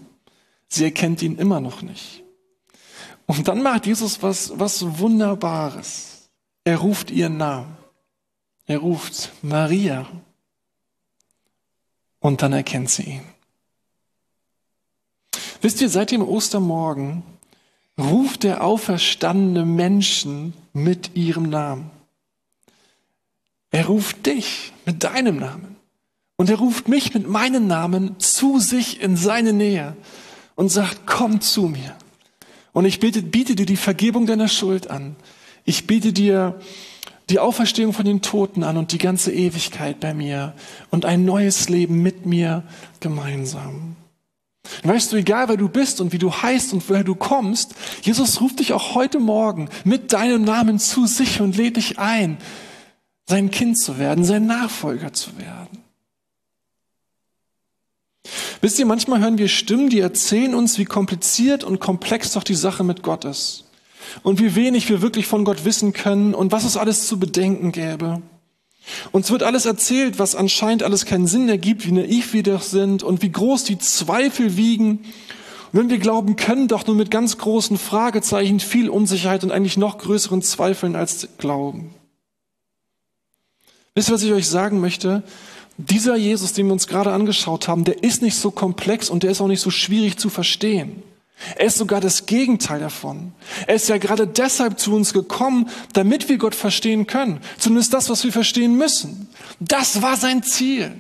Sie 0.68 0.84
erkennt 0.84 1.22
ihn 1.22 1.38
immer 1.38 1.60
noch 1.60 1.82
nicht. 1.82 2.24
Und 3.26 3.48
dann 3.48 3.62
macht 3.62 3.86
Jesus 3.86 4.22
was, 4.22 4.58
was 4.60 5.00
Wunderbares. 5.00 6.30
Er 6.64 6.78
ruft 6.78 7.12
ihren 7.12 7.38
Namen. 7.38 7.78
Er 8.66 8.80
ruft 8.80 9.32
Maria. 9.42 10.06
Und 12.20 12.42
dann 12.42 12.54
erkennt 12.54 12.90
sie 12.90 13.04
ihn. 13.04 13.22
Wisst 15.62 15.82
ihr, 15.82 15.90
seit 15.90 16.12
dem 16.12 16.22
Ostermorgen 16.22 17.24
ruft 17.98 18.44
der 18.44 18.64
auferstandene 18.64 19.66
Menschen 19.66 20.54
mit 20.74 21.16
ihrem 21.16 21.50
Namen. 21.50 21.92
Er 23.74 23.88
ruft 23.88 24.28
dich 24.28 24.72
mit 24.86 25.04
deinem 25.04 25.38
Namen. 25.38 25.76
Und 26.38 26.50
er 26.50 26.58
ruft 26.58 26.88
mich 26.88 27.14
mit 27.16 27.28
meinem 27.28 27.66
Namen 27.68 28.20
zu 28.20 28.60
sich 28.60 29.02
in 29.02 29.18
seine 29.18 29.52
Nähe 29.52 29.98
und 30.56 30.70
sagt, 30.70 31.02
komm 31.08 31.42
zu 31.42 31.64
mir. 31.64 31.96
Und 32.72 32.86
ich 32.86 33.00
biete, 33.00 33.24
biete 33.24 33.56
dir 33.56 33.66
die 33.66 33.76
Vergebung 33.76 34.28
deiner 34.28 34.48
Schuld 34.48 34.92
an. 34.92 35.16
Ich 35.66 35.88
biete 35.88 36.14
dir 36.14 36.60
die 37.30 37.40
Auferstehung 37.40 37.94
von 37.94 38.06
den 38.06 38.22
Toten 38.22 38.64
an 38.64 38.78
und 38.78 38.92
die 38.92 39.00
ganze 39.00 39.32
Ewigkeit 39.32 40.00
bei 40.00 40.14
mir 40.14 40.54
und 40.92 41.06
ein 41.06 41.26
neues 41.26 41.68
Leben 41.68 42.04
mit 42.04 42.28
mir 42.28 42.62
gemeinsam. 43.00 43.96
Weißt 44.84 45.12
du, 45.12 45.18
egal 45.18 45.50
wer 45.50 45.58
du 45.58 45.68
bist 45.68 46.00
und 46.00 46.14
wie 46.14 46.20
du 46.20 46.32
heißt 46.32 46.74
und 46.74 46.88
woher 46.90 47.04
du 47.04 47.16
kommst, 47.16 47.74
Jesus 48.04 48.40
ruft 48.40 48.60
dich 48.60 48.72
auch 48.74 48.94
heute 48.94 49.20
Morgen 49.20 49.70
mit 49.84 50.14
deinem 50.14 50.44
Namen 50.44 50.78
zu 50.78 51.08
sich 51.08 51.42
und 51.42 51.58
lädt 51.58 51.78
dich 51.78 51.98
ein, 51.98 52.38
sein 53.28 53.52
Kind 53.52 53.78
zu 53.80 53.98
werden, 54.00 54.24
sein 54.24 54.46
Nachfolger 54.46 55.14
zu 55.14 55.38
werden. 55.38 55.84
Wisst 58.62 58.80
ihr, 58.80 58.86
manchmal 58.86 59.20
hören 59.20 59.38
wir 59.38 59.50
Stimmen, 59.50 59.90
die 59.90 60.00
erzählen 60.00 60.56
uns, 60.56 60.78
wie 60.78 60.86
kompliziert 60.86 61.64
und 61.64 61.80
komplex 61.80 62.32
doch 62.32 62.44
die 62.44 62.56
Sache 62.56 62.84
mit 62.84 63.04
Gott 63.04 63.26
ist. 63.26 63.66
Und 64.22 64.40
wie 64.40 64.56
wenig 64.56 64.90
wir 64.90 65.02
wirklich 65.02 65.28
von 65.28 65.44
Gott 65.44 65.66
wissen 65.66 65.94
können 65.94 66.34
und 66.34 66.52
was 66.52 66.64
es 66.64 66.78
alles 66.78 67.08
zu 67.08 67.20
bedenken 67.20 67.72
gäbe. 67.72 68.22
Uns 69.12 69.32
wird 69.32 69.44
alles 69.44 69.66
erzählt, 69.66 70.20
was 70.20 70.36
anscheinend 70.36 70.84
alles 70.84 71.06
keinen 71.06 71.28
Sinn 71.28 71.48
ergibt, 71.48 71.88
wie 71.88 71.92
naiv 71.92 72.34
wir 72.34 72.44
doch 72.44 72.62
sind 72.62 73.04
und 73.04 73.22
wie 73.22 73.32
groß 73.32 73.64
die 73.64 73.78
Zweifel 73.80 74.58
wiegen. 74.58 75.00
Und 75.72 75.80
wenn 75.80 75.90
wir 75.90 76.00
glauben 76.00 76.36
können, 76.36 76.68
doch 76.68 76.86
nur 76.86 76.96
mit 76.96 77.10
ganz 77.10 77.38
großen 77.38 77.78
Fragezeichen, 77.78 78.60
viel 78.60 78.90
Unsicherheit 78.90 79.44
und 79.44 79.52
eigentlich 79.52 79.78
noch 79.78 79.98
größeren 79.98 80.42
Zweifeln 80.42 80.96
als 80.96 81.30
Glauben. 81.38 81.94
Wisst 83.96 84.10
ihr, 84.10 84.16
was 84.16 84.24
ich 84.24 84.34
euch 84.34 84.48
sagen 84.48 84.80
möchte? 84.80 85.24
Dieser 85.78 86.16
Jesus, 86.16 86.54
den 86.54 86.68
wir 86.68 86.74
uns 86.74 86.88
gerade 86.88 87.12
angeschaut 87.12 87.68
haben, 87.68 87.84
der 87.84 88.04
ist 88.04 88.22
nicht 88.22 88.36
so 88.36 88.52
komplex 88.52 89.10
und 89.10 89.24
der 89.24 89.32
ist 89.32 89.42
auch 89.42 89.48
nicht 89.48 89.62
so 89.62 89.70
schwierig 89.70 90.18
zu 90.18 90.30
verstehen. 90.30 91.04
Er 91.56 91.66
ist 91.66 91.78
sogar 91.78 92.00
das 92.00 92.26
Gegenteil 92.26 92.80
davon. 92.80 93.34
Er 93.68 93.76
ist 93.76 93.90
ja 93.90 93.98
gerade 93.98 94.28
deshalb 94.28 94.80
zu 94.80 94.96
uns 94.96 95.14
gekommen, 95.14 95.70
damit 95.94 96.30
wir 96.30 96.38
Gott 96.38 96.56
verstehen 96.56 97.06
können. 97.06 97.40
Zumindest 97.58 97.94
das, 97.94 98.10
was 98.10 98.24
wir 98.24 98.32
verstehen 98.32 98.78
müssen. 98.78 99.28
Das 99.60 100.02
war 100.02 100.16
sein 100.16 100.42
Ziel. 100.42 100.92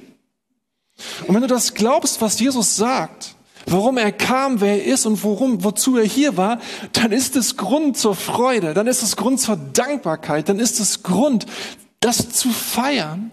Und 1.28 1.34
wenn 1.34 1.42
du 1.42 1.48
das 1.48 1.74
glaubst, 1.74 2.22
was 2.22 2.40
Jesus 2.40 2.76
sagt, 2.76 3.36
warum 3.66 3.98
er 3.98 4.12
kam, 4.12 4.60
wer 4.60 4.84
er 4.84 4.94
ist 4.94 5.06
und 5.06 5.24
worum, 5.24 5.64
wozu 5.64 5.98
er 5.98 6.06
hier 6.06 6.36
war, 6.36 6.60
dann 6.92 7.12
ist 7.12 7.36
es 7.36 7.58
Grund 7.58 7.98
zur 7.98 8.16
Freude, 8.16 8.74
dann 8.74 8.88
ist 8.88 9.02
es 9.02 9.16
Grund 9.16 9.40
zur 9.40 9.56
Dankbarkeit, 9.56 10.50
dann 10.50 10.60
ist 10.60 10.80
es 10.80 11.04
Grund, 11.04 11.46
das 12.04 12.30
zu 12.32 12.50
feiern 12.50 13.32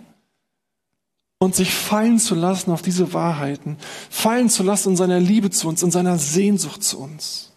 und 1.38 1.56
sich 1.56 1.74
fallen 1.74 2.18
zu 2.18 2.34
lassen 2.34 2.70
auf 2.70 2.82
diese 2.82 3.12
Wahrheiten, 3.12 3.78
fallen 4.10 4.48
zu 4.48 4.62
lassen 4.62 4.90
in 4.90 4.96
seiner 4.96 5.18
Liebe 5.18 5.50
zu 5.50 5.68
uns, 5.68 5.82
in 5.82 5.90
seiner 5.90 6.18
Sehnsucht 6.18 6.84
zu 6.84 7.00
uns. 7.00 7.52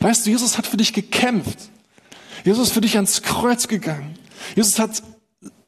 Weißt 0.00 0.26
du, 0.26 0.30
Jesus 0.30 0.58
hat 0.58 0.66
für 0.66 0.76
dich 0.76 0.92
gekämpft. 0.92 1.58
Jesus 2.44 2.68
ist 2.68 2.74
für 2.74 2.80
dich 2.80 2.96
ans 2.96 3.22
Kreuz 3.22 3.68
gegangen. 3.68 4.18
Jesus 4.56 4.78
hat 4.78 5.02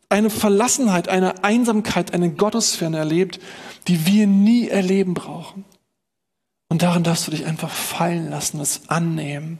eine 0.08 0.30
Verlassenheit, 0.30 1.08
eine 1.08 1.44
Einsamkeit, 1.44 2.12
eine 2.14 2.30
Gottesferne 2.30 2.98
erlebt, 2.98 3.38
die 3.86 4.06
wir 4.06 4.26
nie 4.26 4.68
erleben 4.68 5.14
brauchen. 5.14 5.64
Und 6.68 6.82
darin 6.82 7.04
darfst 7.04 7.26
du 7.26 7.30
dich 7.30 7.46
einfach 7.46 7.70
fallen 7.70 8.30
lassen, 8.30 8.60
es 8.60 8.88
annehmen 8.88 9.58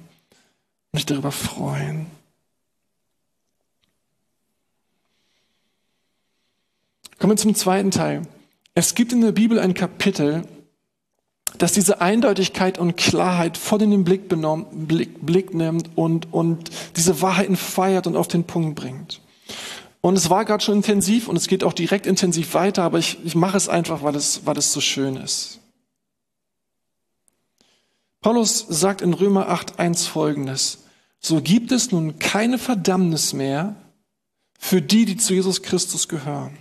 und 0.92 0.98
dich 0.98 1.06
darüber 1.06 1.32
freuen. 1.32 2.06
Kommen 7.18 7.32
wir 7.32 7.36
zum 7.36 7.54
zweiten 7.54 7.90
Teil. 7.90 8.22
Es 8.74 8.94
gibt 8.94 9.12
in 9.12 9.20
der 9.20 9.32
Bibel 9.32 9.58
ein 9.58 9.74
Kapitel, 9.74 10.44
das 11.56 11.72
diese 11.72 12.00
Eindeutigkeit 12.00 12.78
und 12.78 12.96
Klarheit 12.96 13.56
voll 13.56 13.82
in 13.82 13.90
den 13.90 14.04
Blick, 14.04 14.28
benommen, 14.28 14.86
Blick, 14.86 15.24
Blick 15.26 15.52
nimmt 15.52 15.90
und, 15.96 16.32
und 16.32 16.70
diese 16.96 17.20
Wahrheiten 17.20 17.56
feiert 17.56 18.06
und 18.06 18.16
auf 18.16 18.28
den 18.28 18.44
Punkt 18.44 18.76
bringt. 18.76 19.20
Und 20.00 20.16
es 20.16 20.30
war 20.30 20.44
gerade 20.44 20.62
schon 20.62 20.76
intensiv 20.76 21.26
und 21.26 21.36
es 21.36 21.48
geht 21.48 21.64
auch 21.64 21.72
direkt 21.72 22.06
intensiv 22.06 22.54
weiter, 22.54 22.84
aber 22.84 22.98
ich, 22.98 23.18
ich 23.24 23.34
mache 23.34 23.56
es 23.56 23.68
einfach, 23.68 24.02
weil 24.04 24.14
es, 24.14 24.46
weil 24.46 24.56
es 24.56 24.72
so 24.72 24.80
schön 24.80 25.16
ist. 25.16 25.58
Paulus 28.20 28.64
sagt 28.68 29.00
in 29.00 29.14
Römer 29.14 29.48
8.1 29.48 30.06
folgendes. 30.08 30.84
So 31.18 31.40
gibt 31.40 31.72
es 31.72 31.90
nun 31.90 32.20
keine 32.20 32.58
Verdammnis 32.58 33.32
mehr 33.32 33.74
für 34.58 34.82
die, 34.82 35.04
die 35.04 35.16
zu 35.16 35.34
Jesus 35.34 35.62
Christus 35.62 36.06
gehören. 36.08 36.56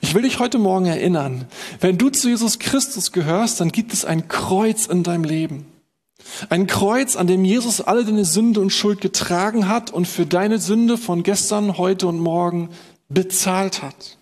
Ich 0.00 0.14
will 0.14 0.22
dich 0.22 0.38
heute 0.38 0.58
Morgen 0.58 0.86
erinnern, 0.86 1.46
wenn 1.80 1.98
du 1.98 2.08
zu 2.10 2.28
Jesus 2.28 2.58
Christus 2.58 3.12
gehörst, 3.12 3.60
dann 3.60 3.70
gibt 3.70 3.92
es 3.92 4.04
ein 4.04 4.28
Kreuz 4.28 4.86
in 4.86 5.02
deinem 5.02 5.24
Leben. 5.24 5.66
Ein 6.50 6.66
Kreuz, 6.66 7.16
an 7.16 7.26
dem 7.26 7.44
Jesus 7.44 7.80
alle 7.80 8.04
deine 8.04 8.24
Sünde 8.24 8.60
und 8.60 8.70
Schuld 8.70 9.00
getragen 9.00 9.68
hat 9.68 9.90
und 9.90 10.06
für 10.06 10.26
deine 10.26 10.58
Sünde 10.58 10.98
von 10.98 11.22
gestern, 11.22 11.78
heute 11.78 12.06
und 12.06 12.18
morgen 12.18 12.70
bezahlt 13.08 13.82
hat. 13.82 14.18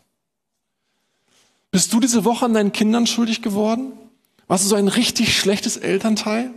Bist 1.71 1.93
du 1.93 2.01
diese 2.01 2.25
Woche 2.25 2.45
an 2.45 2.55
deinen 2.55 2.73
Kindern 2.73 3.07
schuldig 3.07 3.43
geworden? 3.43 3.93
Warst 4.47 4.65
du 4.65 4.69
so 4.69 4.77
ein 4.77 4.89
richtig 4.89 5.37
schlechtes 5.37 5.77
Elternteil? 5.77 6.51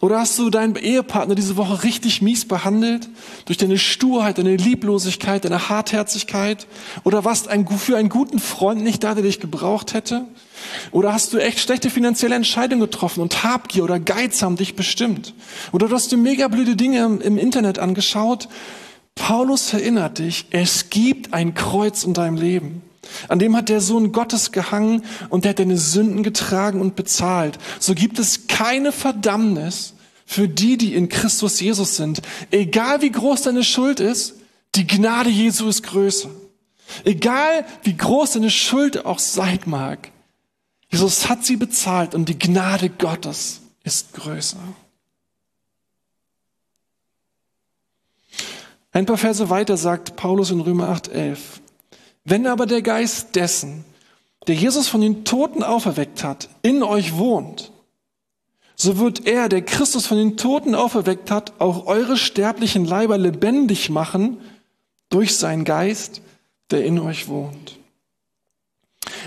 Oder 0.00 0.20
hast 0.20 0.38
du 0.38 0.48
deinen 0.48 0.76
Ehepartner 0.76 1.34
diese 1.34 1.56
Woche 1.56 1.82
richtig 1.82 2.22
mies 2.22 2.46
behandelt? 2.46 3.08
Durch 3.46 3.58
deine 3.58 3.78
Sturheit, 3.78 4.38
deine 4.38 4.54
Lieblosigkeit, 4.54 5.44
deine 5.44 5.68
Hartherzigkeit? 5.68 6.68
Oder 7.02 7.24
warst 7.24 7.48
ein, 7.48 7.66
für 7.66 7.96
einen 7.96 8.08
guten 8.08 8.38
Freund 8.38 8.82
nicht 8.82 9.02
da, 9.02 9.14
der 9.14 9.24
dich 9.24 9.40
gebraucht 9.40 9.94
hätte? 9.94 10.26
Oder 10.92 11.12
hast 11.12 11.32
du 11.32 11.38
echt 11.38 11.58
schlechte 11.58 11.90
finanzielle 11.90 12.36
Entscheidungen 12.36 12.82
getroffen 12.82 13.20
und 13.20 13.42
Habgier 13.42 13.82
oder 13.82 13.98
Geiz 13.98 14.40
haben 14.42 14.56
dich 14.56 14.76
bestimmt? 14.76 15.34
Oder 15.72 15.88
du 15.88 15.94
hast 15.94 16.12
dir 16.12 16.16
mega 16.16 16.46
blöde 16.46 16.76
Dinge 16.76 17.04
im, 17.04 17.20
im 17.20 17.38
Internet 17.38 17.80
angeschaut, 17.80 18.48
Paulus 19.16 19.72
erinnert 19.72 20.20
dich, 20.20 20.46
es 20.50 20.90
gibt 20.90 21.34
ein 21.34 21.54
Kreuz 21.54 22.04
in 22.04 22.14
deinem 22.14 22.36
Leben. 22.36 22.82
An 23.28 23.38
dem 23.38 23.56
hat 23.56 23.68
der 23.68 23.80
Sohn 23.80 24.12
Gottes 24.12 24.52
gehangen 24.52 25.04
und 25.28 25.44
der 25.44 25.50
hat 25.50 25.58
deine 25.58 25.78
Sünden 25.78 26.22
getragen 26.22 26.80
und 26.80 26.96
bezahlt. 26.96 27.58
So 27.78 27.94
gibt 27.94 28.18
es 28.18 28.46
keine 28.46 28.92
Verdammnis 28.92 29.94
für 30.26 30.48
die, 30.48 30.76
die 30.76 30.94
in 30.94 31.08
Christus 31.08 31.60
Jesus 31.60 31.96
sind. 31.96 32.20
Egal 32.50 33.02
wie 33.02 33.10
groß 33.10 33.42
deine 33.42 33.64
Schuld 33.64 34.00
ist, 34.00 34.34
die 34.74 34.86
Gnade 34.86 35.30
Jesu 35.30 35.68
ist 35.68 35.82
größer. 35.82 36.30
Egal 37.04 37.64
wie 37.82 37.96
groß 37.96 38.32
deine 38.32 38.50
Schuld 38.50 39.04
auch 39.04 39.18
sein 39.18 39.60
mag, 39.66 40.10
Jesus 40.90 41.28
hat 41.28 41.44
sie 41.44 41.56
bezahlt 41.56 42.14
und 42.14 42.28
die 42.28 42.38
Gnade 42.38 42.88
Gottes 42.88 43.60
ist 43.84 44.14
größer. 44.14 44.58
Ein 48.92 49.06
paar 49.06 49.18
Verse 49.18 49.50
weiter 49.50 49.76
sagt 49.76 50.16
Paulus 50.16 50.50
in 50.50 50.60
Römer 50.60 50.88
8,11. 50.88 51.38
Wenn 52.28 52.46
aber 52.46 52.66
der 52.66 52.82
Geist 52.82 53.36
dessen, 53.36 53.86
der 54.48 54.54
Jesus 54.54 54.86
von 54.86 55.00
den 55.00 55.24
Toten 55.24 55.62
auferweckt 55.62 56.22
hat, 56.22 56.50
in 56.60 56.82
euch 56.82 57.16
wohnt, 57.16 57.72
so 58.76 58.98
wird 58.98 59.26
er, 59.26 59.48
der 59.48 59.62
Christus 59.62 60.06
von 60.06 60.18
den 60.18 60.36
Toten 60.36 60.74
auferweckt 60.74 61.30
hat, 61.30 61.54
auch 61.58 61.86
eure 61.86 62.18
sterblichen 62.18 62.84
Leiber 62.84 63.16
lebendig 63.16 63.88
machen 63.88 64.38
durch 65.08 65.36
seinen 65.36 65.64
Geist, 65.64 66.20
der 66.70 66.84
in 66.84 66.98
euch 66.98 67.28
wohnt. 67.28 67.78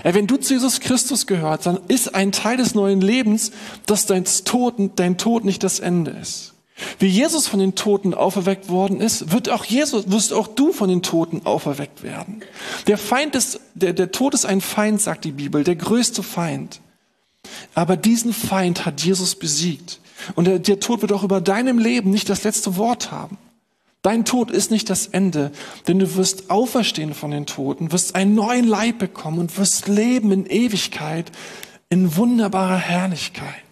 Wenn 0.04 0.28
du 0.28 0.36
zu 0.36 0.54
Jesus 0.54 0.78
Christus 0.78 1.26
gehörst, 1.26 1.66
dann 1.66 1.80
ist 1.88 2.14
ein 2.14 2.30
Teil 2.30 2.56
des 2.56 2.76
neuen 2.76 3.00
Lebens, 3.00 3.50
dass 3.84 4.06
dein 4.06 4.24
Tod, 4.24 4.74
dein 4.94 5.18
Tod 5.18 5.44
nicht 5.44 5.64
das 5.64 5.80
Ende 5.80 6.12
ist. 6.12 6.51
Wie 6.98 7.06
Jesus 7.06 7.48
von 7.48 7.60
den 7.60 7.74
Toten 7.74 8.14
auferweckt 8.14 8.68
worden 8.68 9.00
ist, 9.00 9.32
wird 9.32 9.50
auch 9.50 9.64
Jesus, 9.64 10.10
wirst 10.10 10.32
auch 10.32 10.48
du 10.48 10.72
von 10.72 10.88
den 10.88 11.02
Toten 11.02 11.42
auferweckt 11.44 12.02
werden. 12.02 12.42
Der 12.86 12.98
Feind 12.98 13.34
ist, 13.34 13.60
der, 13.74 13.92
der 13.92 14.10
Tod 14.10 14.34
ist 14.34 14.46
ein 14.46 14.60
Feind, 14.60 15.00
sagt 15.00 15.24
die 15.24 15.32
Bibel, 15.32 15.64
der 15.64 15.76
größte 15.76 16.22
Feind. 16.22 16.80
Aber 17.74 17.96
diesen 17.96 18.32
Feind 18.32 18.86
hat 18.86 19.02
Jesus 19.02 19.34
besiegt. 19.34 20.00
Und 20.34 20.46
der, 20.46 20.58
der 20.58 20.80
Tod 20.80 21.02
wird 21.02 21.12
auch 21.12 21.24
über 21.24 21.40
deinem 21.40 21.78
Leben 21.78 22.10
nicht 22.10 22.28
das 22.28 22.44
letzte 22.44 22.76
Wort 22.76 23.10
haben. 23.10 23.38
Dein 24.02 24.24
Tod 24.24 24.50
ist 24.50 24.72
nicht 24.72 24.90
das 24.90 25.06
Ende, 25.06 25.52
denn 25.86 26.00
du 26.00 26.16
wirst 26.16 26.50
auferstehen 26.50 27.14
von 27.14 27.30
den 27.30 27.46
Toten, 27.46 27.92
wirst 27.92 28.16
einen 28.16 28.34
neuen 28.34 28.66
Leib 28.66 28.98
bekommen 28.98 29.38
und 29.38 29.56
wirst 29.58 29.86
leben 29.86 30.32
in 30.32 30.46
Ewigkeit, 30.46 31.30
in 31.88 32.16
wunderbarer 32.16 32.78
Herrlichkeit. 32.78 33.62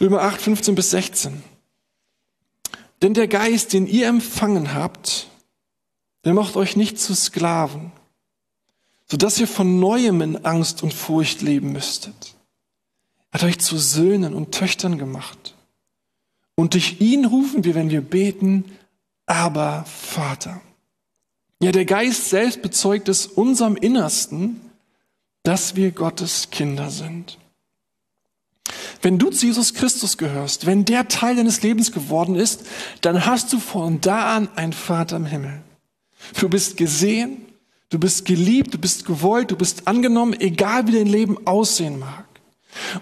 Römer 0.00 0.22
8, 0.22 0.40
15 0.40 0.74
bis 0.74 0.90
16. 0.90 1.42
Denn 3.02 3.14
der 3.14 3.28
Geist, 3.28 3.72
den 3.72 3.86
ihr 3.86 4.08
empfangen 4.08 4.74
habt, 4.74 5.28
der 6.24 6.34
macht 6.34 6.56
euch 6.56 6.76
nicht 6.76 6.98
zu 6.98 7.14
Sklaven, 7.14 7.92
sodass 9.06 9.38
ihr 9.38 9.46
von 9.46 9.78
neuem 9.78 10.20
in 10.22 10.44
Angst 10.44 10.82
und 10.82 10.94
Furcht 10.94 11.42
leben 11.42 11.72
müsstet. 11.72 12.34
Er 13.30 13.40
hat 13.40 13.48
euch 13.48 13.58
zu 13.58 13.78
Söhnen 13.78 14.34
und 14.34 14.52
Töchtern 14.52 14.98
gemacht. 14.98 15.54
Und 16.54 16.74
durch 16.74 17.00
ihn 17.00 17.24
rufen 17.24 17.64
wir, 17.64 17.74
wenn 17.74 17.90
wir 17.90 18.00
beten, 18.00 18.64
aber 19.26 19.84
Vater. 19.84 20.60
Ja, 21.60 21.72
der 21.72 21.84
Geist 21.84 22.30
selbst 22.30 22.62
bezeugt 22.62 23.08
es 23.08 23.26
unserem 23.26 23.76
Innersten, 23.76 24.60
dass 25.42 25.76
wir 25.76 25.90
Gottes 25.90 26.50
Kinder 26.50 26.90
sind. 26.90 27.38
Wenn 29.04 29.18
du 29.18 29.28
zu 29.28 29.44
Jesus 29.44 29.74
Christus 29.74 30.16
gehörst, 30.16 30.64
wenn 30.64 30.86
der 30.86 31.08
Teil 31.08 31.36
deines 31.36 31.62
Lebens 31.62 31.92
geworden 31.92 32.36
ist, 32.36 32.62
dann 33.02 33.26
hast 33.26 33.52
du 33.52 33.60
von 33.60 34.00
da 34.00 34.34
an 34.34 34.48
einen 34.56 34.72
Vater 34.72 35.16
im 35.16 35.26
Himmel. 35.26 35.60
Du 36.40 36.48
bist 36.48 36.78
gesehen, 36.78 37.44
du 37.90 37.98
bist 37.98 38.24
geliebt, 38.24 38.72
du 38.72 38.78
bist 38.78 39.04
gewollt, 39.04 39.50
du 39.50 39.56
bist 39.56 39.86
angenommen, 39.86 40.34
egal 40.40 40.86
wie 40.86 40.92
dein 40.92 41.06
Leben 41.06 41.36
aussehen 41.46 41.98
mag. 41.98 42.24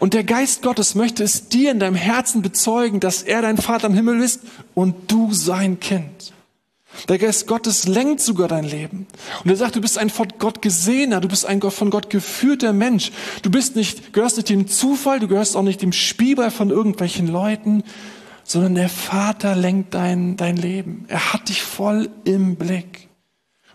Und 0.01 0.15
der 0.15 0.25
Geist 0.25 0.63
Gottes 0.63 0.97
möchte 0.97 1.23
es 1.23 1.49
dir 1.49 1.71
in 1.71 1.79
deinem 1.79 1.95
Herzen 1.95 2.43
bezeugen, 2.43 2.99
dass 2.99 3.23
er 3.23 3.41
dein 3.41 3.57
Vater 3.57 3.87
im 3.87 3.95
Himmel 3.95 4.21
ist 4.23 4.41
und 4.75 5.13
du 5.13 5.33
sein 5.33 5.79
Kind. 5.79 6.33
Der 7.09 7.19
Geist 7.19 7.47
Gottes 7.47 7.89
lenkt 7.89 8.21
sogar 8.21 8.49
dein 8.49 8.65
Leben. 8.65 9.07
Und 9.43 9.51
er 9.51 9.57
sagt, 9.57 9.77
du 9.77 9.81
bist 9.81 9.99
ein 9.99 10.11
von 10.11 10.29
Gott 10.39 10.63
gesehener, 10.63 11.21
du 11.21 11.29
bist 11.29 11.47
ein 11.47 11.61
von 11.61 11.91
Gott 11.91 12.11
geführter 12.11 12.73
Mensch. 12.73 13.13
Du 13.43 13.51
bist 13.51 13.77
nicht, 13.77 14.13
gehörst 14.13 14.37
nicht 14.37 14.49
dem 14.49 14.69
Zufall, 14.69 15.21
du 15.21 15.29
gehörst 15.29 15.57
auch 15.57 15.63
nicht 15.63 15.83
dem 15.83 15.93
Spielball 15.93 16.51
von 16.51 16.71
irgendwelchen 16.71 17.27
Leuten, 17.27 17.83
sondern 18.45 18.75
der 18.75 18.89
Vater 18.89 19.57
lenkt 19.57 19.95
dein, 19.95 20.37
dein 20.37 20.57
Leben. 20.57 21.07
Er 21.09 21.33
hat 21.33 21.49
dich 21.49 21.63
voll 21.63 22.11
im 22.25 22.57
Blick. 22.57 23.09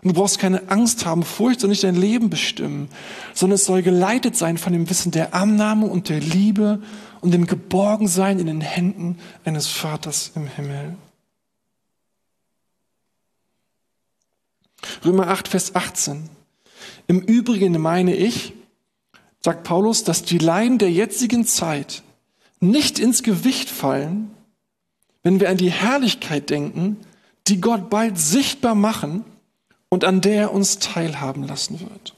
Und 0.02 0.14
du 0.14 0.20
brauchst 0.20 0.38
keine 0.38 0.70
Angst 0.70 1.04
haben, 1.06 1.24
Furcht 1.24 1.60
soll 1.60 1.70
nicht 1.70 1.82
dein 1.82 1.96
Leben 1.96 2.30
bestimmen, 2.30 2.88
sondern 3.34 3.56
es 3.56 3.64
soll 3.64 3.82
geleitet 3.82 4.36
sein 4.36 4.56
von 4.56 4.72
dem 4.72 4.88
Wissen 4.88 5.10
der 5.10 5.34
Annahme 5.34 5.86
und 5.86 6.08
der 6.08 6.20
Liebe 6.20 6.80
und 7.20 7.32
dem 7.34 7.46
Geborgensein 7.46 8.38
in 8.38 8.46
den 8.46 8.60
Händen 8.60 9.18
eines 9.44 9.66
Vaters 9.66 10.30
im 10.36 10.46
Himmel. 10.46 10.96
Römer 15.04 15.28
8, 15.28 15.48
Vers 15.48 15.74
18. 15.74 16.28
Im 17.06 17.20
Übrigen 17.20 17.80
meine 17.80 18.14
ich, 18.14 18.52
sagt 19.40 19.64
Paulus, 19.64 20.04
dass 20.04 20.22
die 20.22 20.38
Leiden 20.38 20.78
der 20.78 20.90
jetzigen 20.90 21.46
Zeit 21.46 22.02
nicht 22.60 22.98
ins 22.98 23.22
Gewicht 23.22 23.70
fallen, 23.70 24.30
wenn 25.22 25.40
wir 25.40 25.48
an 25.48 25.56
die 25.56 25.70
Herrlichkeit 25.70 26.50
denken, 26.50 26.96
die 27.46 27.60
Gott 27.60 27.90
bald 27.90 28.18
sichtbar 28.18 28.74
machen 28.74 29.24
und 29.88 30.04
an 30.04 30.20
der 30.20 30.42
er 30.42 30.52
uns 30.52 30.78
teilhaben 30.78 31.44
lassen 31.44 31.80
wird. 31.80 32.14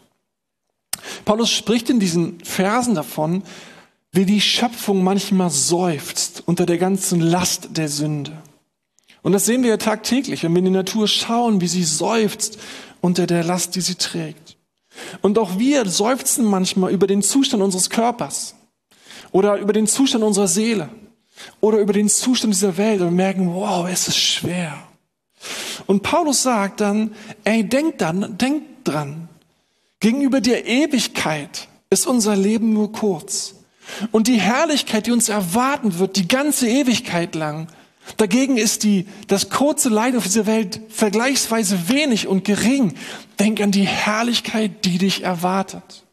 Paulus 1.24 1.50
spricht 1.50 1.90
in 1.90 2.00
diesen 2.00 2.40
Versen 2.40 2.94
davon, 2.94 3.42
wie 4.12 4.26
die 4.26 4.40
Schöpfung 4.40 5.04
manchmal 5.04 5.50
seufzt 5.50 6.42
unter 6.46 6.66
der 6.66 6.78
ganzen 6.78 7.20
Last 7.20 7.76
der 7.76 7.88
Sünde. 7.88 8.39
Und 9.22 9.33
das 9.33 9.46
sehen 9.46 9.62
wir 9.62 9.70
ja 9.70 9.76
tagtäglich, 9.76 10.42
wenn 10.42 10.52
wir 10.52 10.61
in 10.61 10.66
die 10.66 10.70
Natur 10.70 11.06
schauen, 11.09 11.61
wie 11.61 11.68
sie 11.68 11.85
seufzt 11.85 12.59
unter 13.00 13.26
der 13.26 13.44
Last, 13.44 13.76
die 13.76 13.80
sie 13.80 13.96
trägt. 13.96 14.56
Und 15.22 15.38
auch 15.38 15.59
wir 15.59 15.87
seufzen 15.87 16.44
manchmal 16.44 16.92
über 16.92 17.06
den 17.06 17.22
Zustand 17.22 17.62
unseres 17.62 17.90
Körpers 17.90 18.54
oder 19.33 19.59
über 19.59 19.72
den 19.72 19.87
Zustand 19.87 20.24
unserer 20.24 20.48
Seele 20.48 20.88
oder 21.61 21.78
über 21.78 21.92
den 21.92 22.09
Zustand 22.09 22.54
dieser 22.54 22.76
Welt 22.76 23.00
und 23.00 23.14
merken, 23.14 23.54
wow, 23.54 23.88
es 23.88 24.09
ist 24.09 24.18
schwer. 24.18 24.74
Und 25.87 26.02
Paulus 26.02 26.42
sagt 26.42 26.80
dann, 26.80 27.14
ey, 27.44 27.64
denk 27.64 27.98
dann, 27.98 28.37
denk 28.37 28.85
dran. 28.85 29.28
Gegenüber 30.00 30.40
der 30.40 30.66
Ewigkeit 30.66 31.68
ist 31.90 32.06
unser 32.06 32.37
Leben 32.37 32.72
nur 32.72 32.92
kurz. 32.92 33.54
Und 34.12 34.28
die 34.28 34.40
Herrlichkeit, 34.40 35.06
die 35.06 35.12
uns 35.12 35.28
erwarten 35.28 35.98
wird, 35.98 36.16
die 36.16 36.28
ganze 36.28 36.68
Ewigkeit 36.68 37.35
lang, 37.35 37.68
dagegen 38.16 38.56
ist 38.56 38.82
die, 38.84 39.06
das 39.28 39.50
kurze 39.50 39.88
Leid 39.88 40.16
auf 40.16 40.24
dieser 40.24 40.46
Welt 40.46 40.80
vergleichsweise 40.88 41.88
wenig 41.88 42.26
und 42.26 42.44
gering. 42.44 42.94
Denk 43.38 43.60
an 43.60 43.70
die 43.70 43.86
Herrlichkeit, 43.86 44.84
die 44.84 44.98
dich 44.98 45.22
erwartet. 45.22 46.04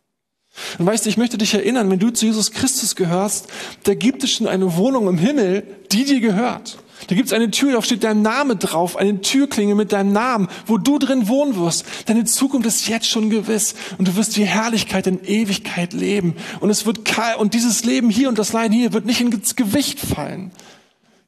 Und 0.79 0.85
weißt 0.85 1.05
du, 1.05 1.09
ich 1.09 1.17
möchte 1.17 1.37
dich 1.37 1.53
erinnern, 1.53 1.89
wenn 1.89 1.99
du 1.99 2.09
zu 2.09 2.25
Jesus 2.25 2.51
Christus 2.51 2.95
gehörst, 2.95 3.47
da 3.83 3.93
gibt 3.93 4.23
es 4.23 4.31
schon 4.31 4.47
eine 4.47 4.75
Wohnung 4.75 5.07
im 5.07 5.17
Himmel, 5.17 5.63
die 5.91 6.03
dir 6.03 6.19
gehört. 6.19 6.77
Da 7.07 7.15
gibt 7.15 7.27
es 7.27 7.33
eine 7.33 7.51
Tür, 7.51 7.73
da 7.73 7.81
steht 7.83 8.03
dein 8.03 8.23
Name 8.23 8.55
drauf, 8.55 8.97
eine 8.97 9.21
Türklinge 9.21 9.75
mit 9.75 9.93
deinem 9.93 10.11
Namen, 10.11 10.47
wo 10.65 10.79
du 10.79 10.97
drin 10.97 11.27
wohnen 11.27 11.55
wirst. 11.55 11.85
Deine 12.07 12.25
Zukunft 12.25 12.65
ist 12.67 12.87
jetzt 12.87 13.07
schon 13.07 13.29
gewiss 13.29 13.75
und 13.99 14.07
du 14.07 14.15
wirst 14.15 14.35
die 14.35 14.45
Herrlichkeit 14.45 15.05
in 15.05 15.23
Ewigkeit 15.23 15.93
leben. 15.93 16.35
Und 16.59 16.71
es 16.71 16.87
wird 16.87 17.01
und 17.37 17.53
dieses 17.53 17.83
Leben 17.85 18.09
hier 18.09 18.29
und 18.29 18.39
das 18.39 18.51
Leiden 18.51 18.73
hier 18.73 18.93
wird 18.93 19.05
nicht 19.05 19.21
ins 19.21 19.55
Gewicht 19.55 19.99
fallen 19.99 20.51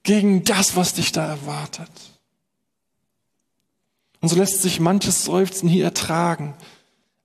gegen 0.10 0.44
das, 0.44 0.76
was 0.76 0.96
dich 0.96 1.12
da 1.12 1.24
erwartet. 1.24 1.92
Und 4.22 4.30
so 4.30 4.36
lässt 4.36 4.64
sich 4.64 4.80
manches 4.80 5.24
Seufzen 5.24 5.70
hier 5.70 5.84
ertragen 5.84 6.56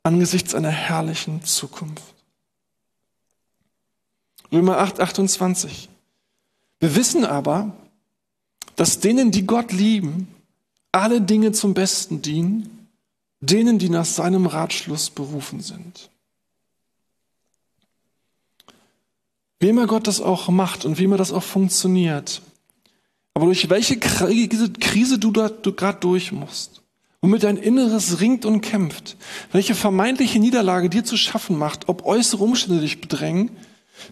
angesichts 0.02 0.54
einer 0.54 0.68
herrlichen 0.68 1.42
Zukunft. 1.44 2.04
Römer 4.52 4.76
8, 4.80 5.00
28. 5.00 5.88
Wir 6.78 6.94
wissen 6.94 7.24
aber, 7.24 7.74
dass 8.76 9.00
denen, 9.00 9.30
die 9.30 9.46
Gott 9.46 9.72
lieben, 9.72 10.28
alle 10.92 11.22
Dinge 11.22 11.52
zum 11.52 11.72
Besten 11.72 12.20
dienen, 12.20 12.90
denen, 13.40 13.78
die 13.78 13.88
nach 13.88 14.04
seinem 14.04 14.44
Ratschluss 14.44 15.08
berufen 15.08 15.60
sind. 15.60 16.10
Wie 19.58 19.70
immer 19.70 19.86
Gott 19.86 20.06
das 20.06 20.20
auch 20.20 20.50
macht 20.50 20.84
und 20.84 20.98
wie 20.98 21.04
immer 21.04 21.16
das 21.16 21.32
auch 21.32 21.42
funktioniert, 21.42 22.42
aber 23.34 23.46
durch 23.46 23.68
welche 23.68 23.98
Krise 23.98 25.18
du, 25.18 25.30
du 25.32 25.72
gerade 25.72 25.98
durch 26.00 26.32
musst, 26.32 26.82
womit 27.20 27.42
dein 27.42 27.56
Inneres 27.56 28.20
ringt 28.20 28.44
und 28.44 28.60
kämpft, 28.60 29.16
welche 29.52 29.74
vermeintliche 29.74 30.38
Niederlage 30.38 30.88
dir 30.88 31.04
zu 31.04 31.16
schaffen 31.16 31.58
macht, 31.58 31.88
ob 31.88 32.06
äußere 32.06 32.42
Umstände 32.42 32.80
dich 32.80 33.00
bedrängen, 33.00 33.50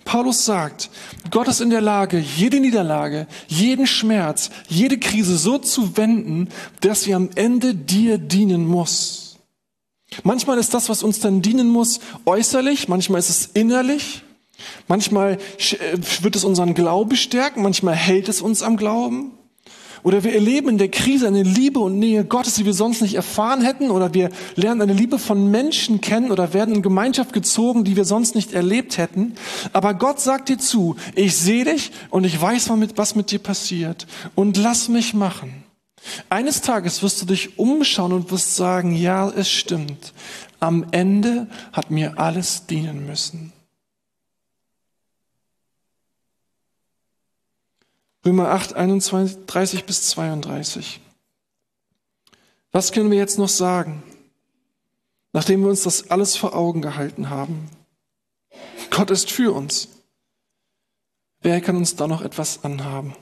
Paulus 0.05 0.45
sagt, 0.45 0.91
Gott 1.31 1.49
ist 1.49 1.61
in 1.61 1.71
der 1.71 1.81
Lage, 1.81 2.19
jede 2.19 2.61
Niederlage, 2.61 3.27
jeden 3.49 3.87
Schmerz, 3.87 4.51
jede 4.69 4.99
Krise 4.99 5.37
so 5.37 5.59
zu 5.59 5.97
wenden, 5.97 6.49
dass 6.81 7.03
sie 7.03 7.15
am 7.15 7.31
Ende 7.35 7.75
dir 7.75 8.19
dienen 8.19 8.67
muss. 8.67 9.39
Manchmal 10.25 10.59
ist 10.59 10.75
das, 10.75 10.89
was 10.89 11.03
uns 11.03 11.21
dann 11.21 11.43
dienen 11.43 11.69
muss, 11.69 12.01
äußerlich, 12.27 12.89
manchmal 12.89 13.19
ist 13.19 13.31
es 13.31 13.47
innerlich, 13.55 14.23
manchmal 14.89 15.39
äh, 15.59 15.99
wird 16.23 16.37
es 16.37 16.45
unseren 16.45 16.75
Glauben 16.75 17.17
stärken, 17.17 17.63
manchmal 17.63 17.95
hält 17.95 18.29
es 18.29 18.41
uns 18.41 18.63
am 18.63 18.77
Glauben. 18.77 19.33
Oder 20.03 20.25
wir 20.25 20.35
erleben 20.35 20.69
in 20.69 20.79
der 20.79 20.91
Krise 20.91 21.29
eine 21.29 21.45
Liebe 21.45 21.79
und 21.79 21.99
Nähe 21.99 22.25
Gottes, 22.25 22.55
die 22.55 22.67
wir 22.67 22.75
sonst 22.75 23.03
nicht 23.03 23.15
erfahren 23.15 23.63
hätten. 23.63 23.91
Oder 23.91 24.13
wir 24.15 24.31
lernen 24.57 24.83
eine 24.83 24.93
Liebe 24.95 25.19
von 25.19 25.51
Menschen 25.51 26.01
kennen 26.01 26.33
oder 26.33 26.53
werden 26.53 26.75
in 26.75 26.83
Gemeinschaft 26.83 27.33
gezogen, 27.33 27.85
die 27.85 27.97
wir 27.97 28.05
sonst 28.05 28.35
nicht 28.35 28.53
erlebt 28.53 28.99
hätten. 28.99 29.35
Aber 29.73 29.95
Gott 29.95 30.19
sagt 30.19 30.49
dir 30.49 30.59
zu, 30.59 30.97
ich 31.15 31.37
sehe 31.37 31.65
dich 31.65 31.93
und 32.11 32.25
ich 32.25 32.41
weiß, 32.41 32.71
was 32.97 33.15
mit 33.15 33.31
dir 33.31 33.39
passiert. 33.39 34.09
Und 34.35 34.57
lass 34.57 34.89
mich 34.89 35.15
machen. 35.15 35.65
Eines 36.29 36.63
Tages 36.63 37.05
wirst 37.05 37.23
du 37.23 37.27
dich 37.27 37.59
umschauen 37.61 38.13
und 38.13 38.33
wirst 38.33 38.57
sagen, 38.57 38.97
ja, 38.97 39.31
es 39.31 39.49
stimmt. 39.49 40.13
Am 40.59 40.85
Ende 40.91 41.47
hat 41.73 41.93
mir 41.93 42.19
alles 42.19 42.67
dienen 42.67 43.07
müssen. 43.07 43.53
Römer 48.25 48.51
8, 48.51 48.75
31 48.75 49.85
bis 49.85 50.09
32. 50.11 51.01
Was 52.71 52.93
können 52.93 53.11
wir 53.11 53.19
jetzt 53.19 53.39
noch 53.39 53.49
sagen, 53.49 54.03
nachdem 55.33 55.63
wir 55.63 55.71
uns 55.71 55.83
das 55.83 56.11
alles 56.11 56.37
vor 56.37 56.55
Augen 56.55 56.83
gehalten 56.83 57.31
haben? 57.31 57.69
Gott 58.91 59.11
ist 59.11 59.31
für 59.31 59.53
uns. 59.53 59.89
Wer 61.41 61.61
kann 61.61 61.77
uns 61.77 61.97
da 61.97 62.07
noch 62.07 62.23
etwas 62.23 62.63
anhaben? 62.63 63.17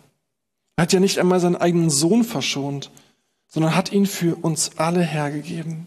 Er 0.77 0.83
hat 0.83 0.93
ja 0.93 1.01
nicht 1.01 1.19
einmal 1.19 1.41
seinen 1.41 1.57
eigenen 1.57 1.89
Sohn 1.89 2.23
verschont, 2.23 2.91
sondern 3.47 3.75
hat 3.75 3.93
ihn 3.93 4.07
für 4.07 4.37
uns 4.37 4.77
alle 4.77 5.03
hergegeben. 5.03 5.87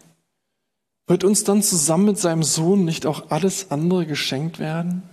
Wird 1.06 1.23
uns 1.23 1.43
dann 1.43 1.62
zusammen 1.62 2.06
mit 2.06 2.17
seinem 2.17 2.43
Sohn 2.43 2.84
nicht 2.84 3.06
auch 3.06 3.30
alles 3.30 3.69
andere 3.69 4.08
geschenkt 4.08 4.58
werden? 4.58 5.04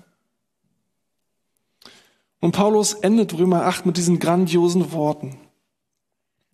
Und 2.40 2.53
Paulus 2.53 2.94
endet 2.94 3.38
Römer 3.38 3.66
8 3.66 3.87
mit 3.87 3.96
diesen 3.96 4.18
grandiosen 4.18 4.92
Worten. 4.92 5.37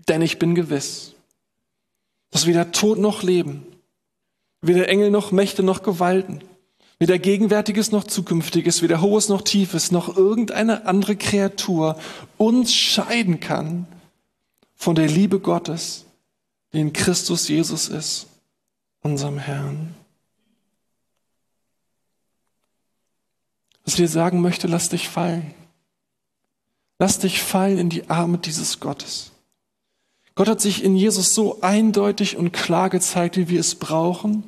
Denn 0.09 0.20
ich 0.20 0.38
bin 0.38 0.55
gewiss, 0.55 1.14
dass 2.31 2.46
weder 2.46 2.72
Tod 2.72 2.99
noch 2.99 3.22
Leben, 3.22 3.64
weder 4.61 4.88
Engel 4.88 5.11
noch 5.11 5.33
Mächte 5.33 5.62
noch 5.62 5.83
Gewalten, 5.83 6.42
weder 6.99 7.18
Gegenwärtiges 7.18 7.92
noch 7.92 8.05
Zukünftiges, 8.05 8.83
weder 8.83 9.01
Hohes 9.01 9.29
noch 9.29 9.42
Tiefes, 9.42 9.92
noch 9.92 10.16
irgendeine 10.16 10.87
andere 10.87 11.16
Kreatur 11.16 11.99
uns 12.37 12.75
scheiden 12.75 13.40
kann 13.40 13.87
von 14.75 14.94
der 14.94 15.09
Liebe 15.09 15.40
Gottes, 15.40 16.05
die 16.72 16.81
in 16.81 16.92
Christus 16.92 17.49
Jesus 17.49 17.88
ist, 17.88 18.27
unserem 19.03 19.38
Herrn. 19.38 19.94
Was 23.85 23.94
ich 23.94 23.99
dir 23.99 24.09
sagen 24.09 24.40
möchte, 24.40 24.66
lass 24.66 24.88
dich 24.88 25.09
fallen. 25.09 25.55
Lass 26.98 27.18
dich 27.18 27.42
fallen 27.42 27.78
in 27.78 27.90
die 27.90 28.09
Arme 28.09 28.38
dieses 28.38 28.80
Gottes. 28.80 29.32
Gott 30.35 30.48
hat 30.48 30.61
sich 30.61 30.85
in 30.85 30.96
Jesus 30.96 31.35
so 31.35 31.61
eindeutig 31.62 32.37
und 32.37 32.52
klar 32.52 32.90
gezeigt, 32.90 33.37
wie 33.37 33.48
wir 33.48 33.61
es 33.61 33.74
brauchen, 33.74 34.44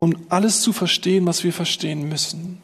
um 0.00 0.16
alles 0.28 0.60
zu 0.60 0.72
verstehen, 0.72 1.26
was 1.26 1.44
wir 1.44 1.52
verstehen 1.52 2.08
müssen. 2.08 2.60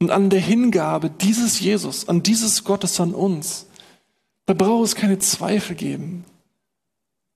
Und 0.00 0.10
an 0.10 0.30
der 0.30 0.40
Hingabe 0.40 1.10
dieses 1.10 1.60
Jesus, 1.60 2.08
an 2.08 2.22
dieses 2.22 2.64
Gottes, 2.64 3.00
an 3.00 3.14
uns, 3.14 3.66
da 4.46 4.54
braucht 4.54 4.84
es 4.84 4.94
keine 4.94 5.18
Zweifel 5.18 5.76
geben. 5.76 6.24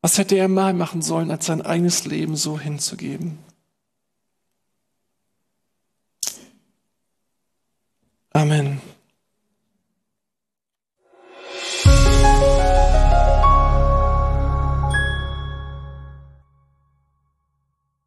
Was 0.00 0.18
hätte 0.18 0.36
er 0.36 0.48
mal 0.48 0.74
machen 0.74 1.00
sollen, 1.00 1.30
als 1.30 1.46
sein 1.46 1.62
eigenes 1.62 2.04
Leben 2.06 2.36
so 2.36 2.58
hinzugeben? 2.58 3.38
Amen. 8.32 8.80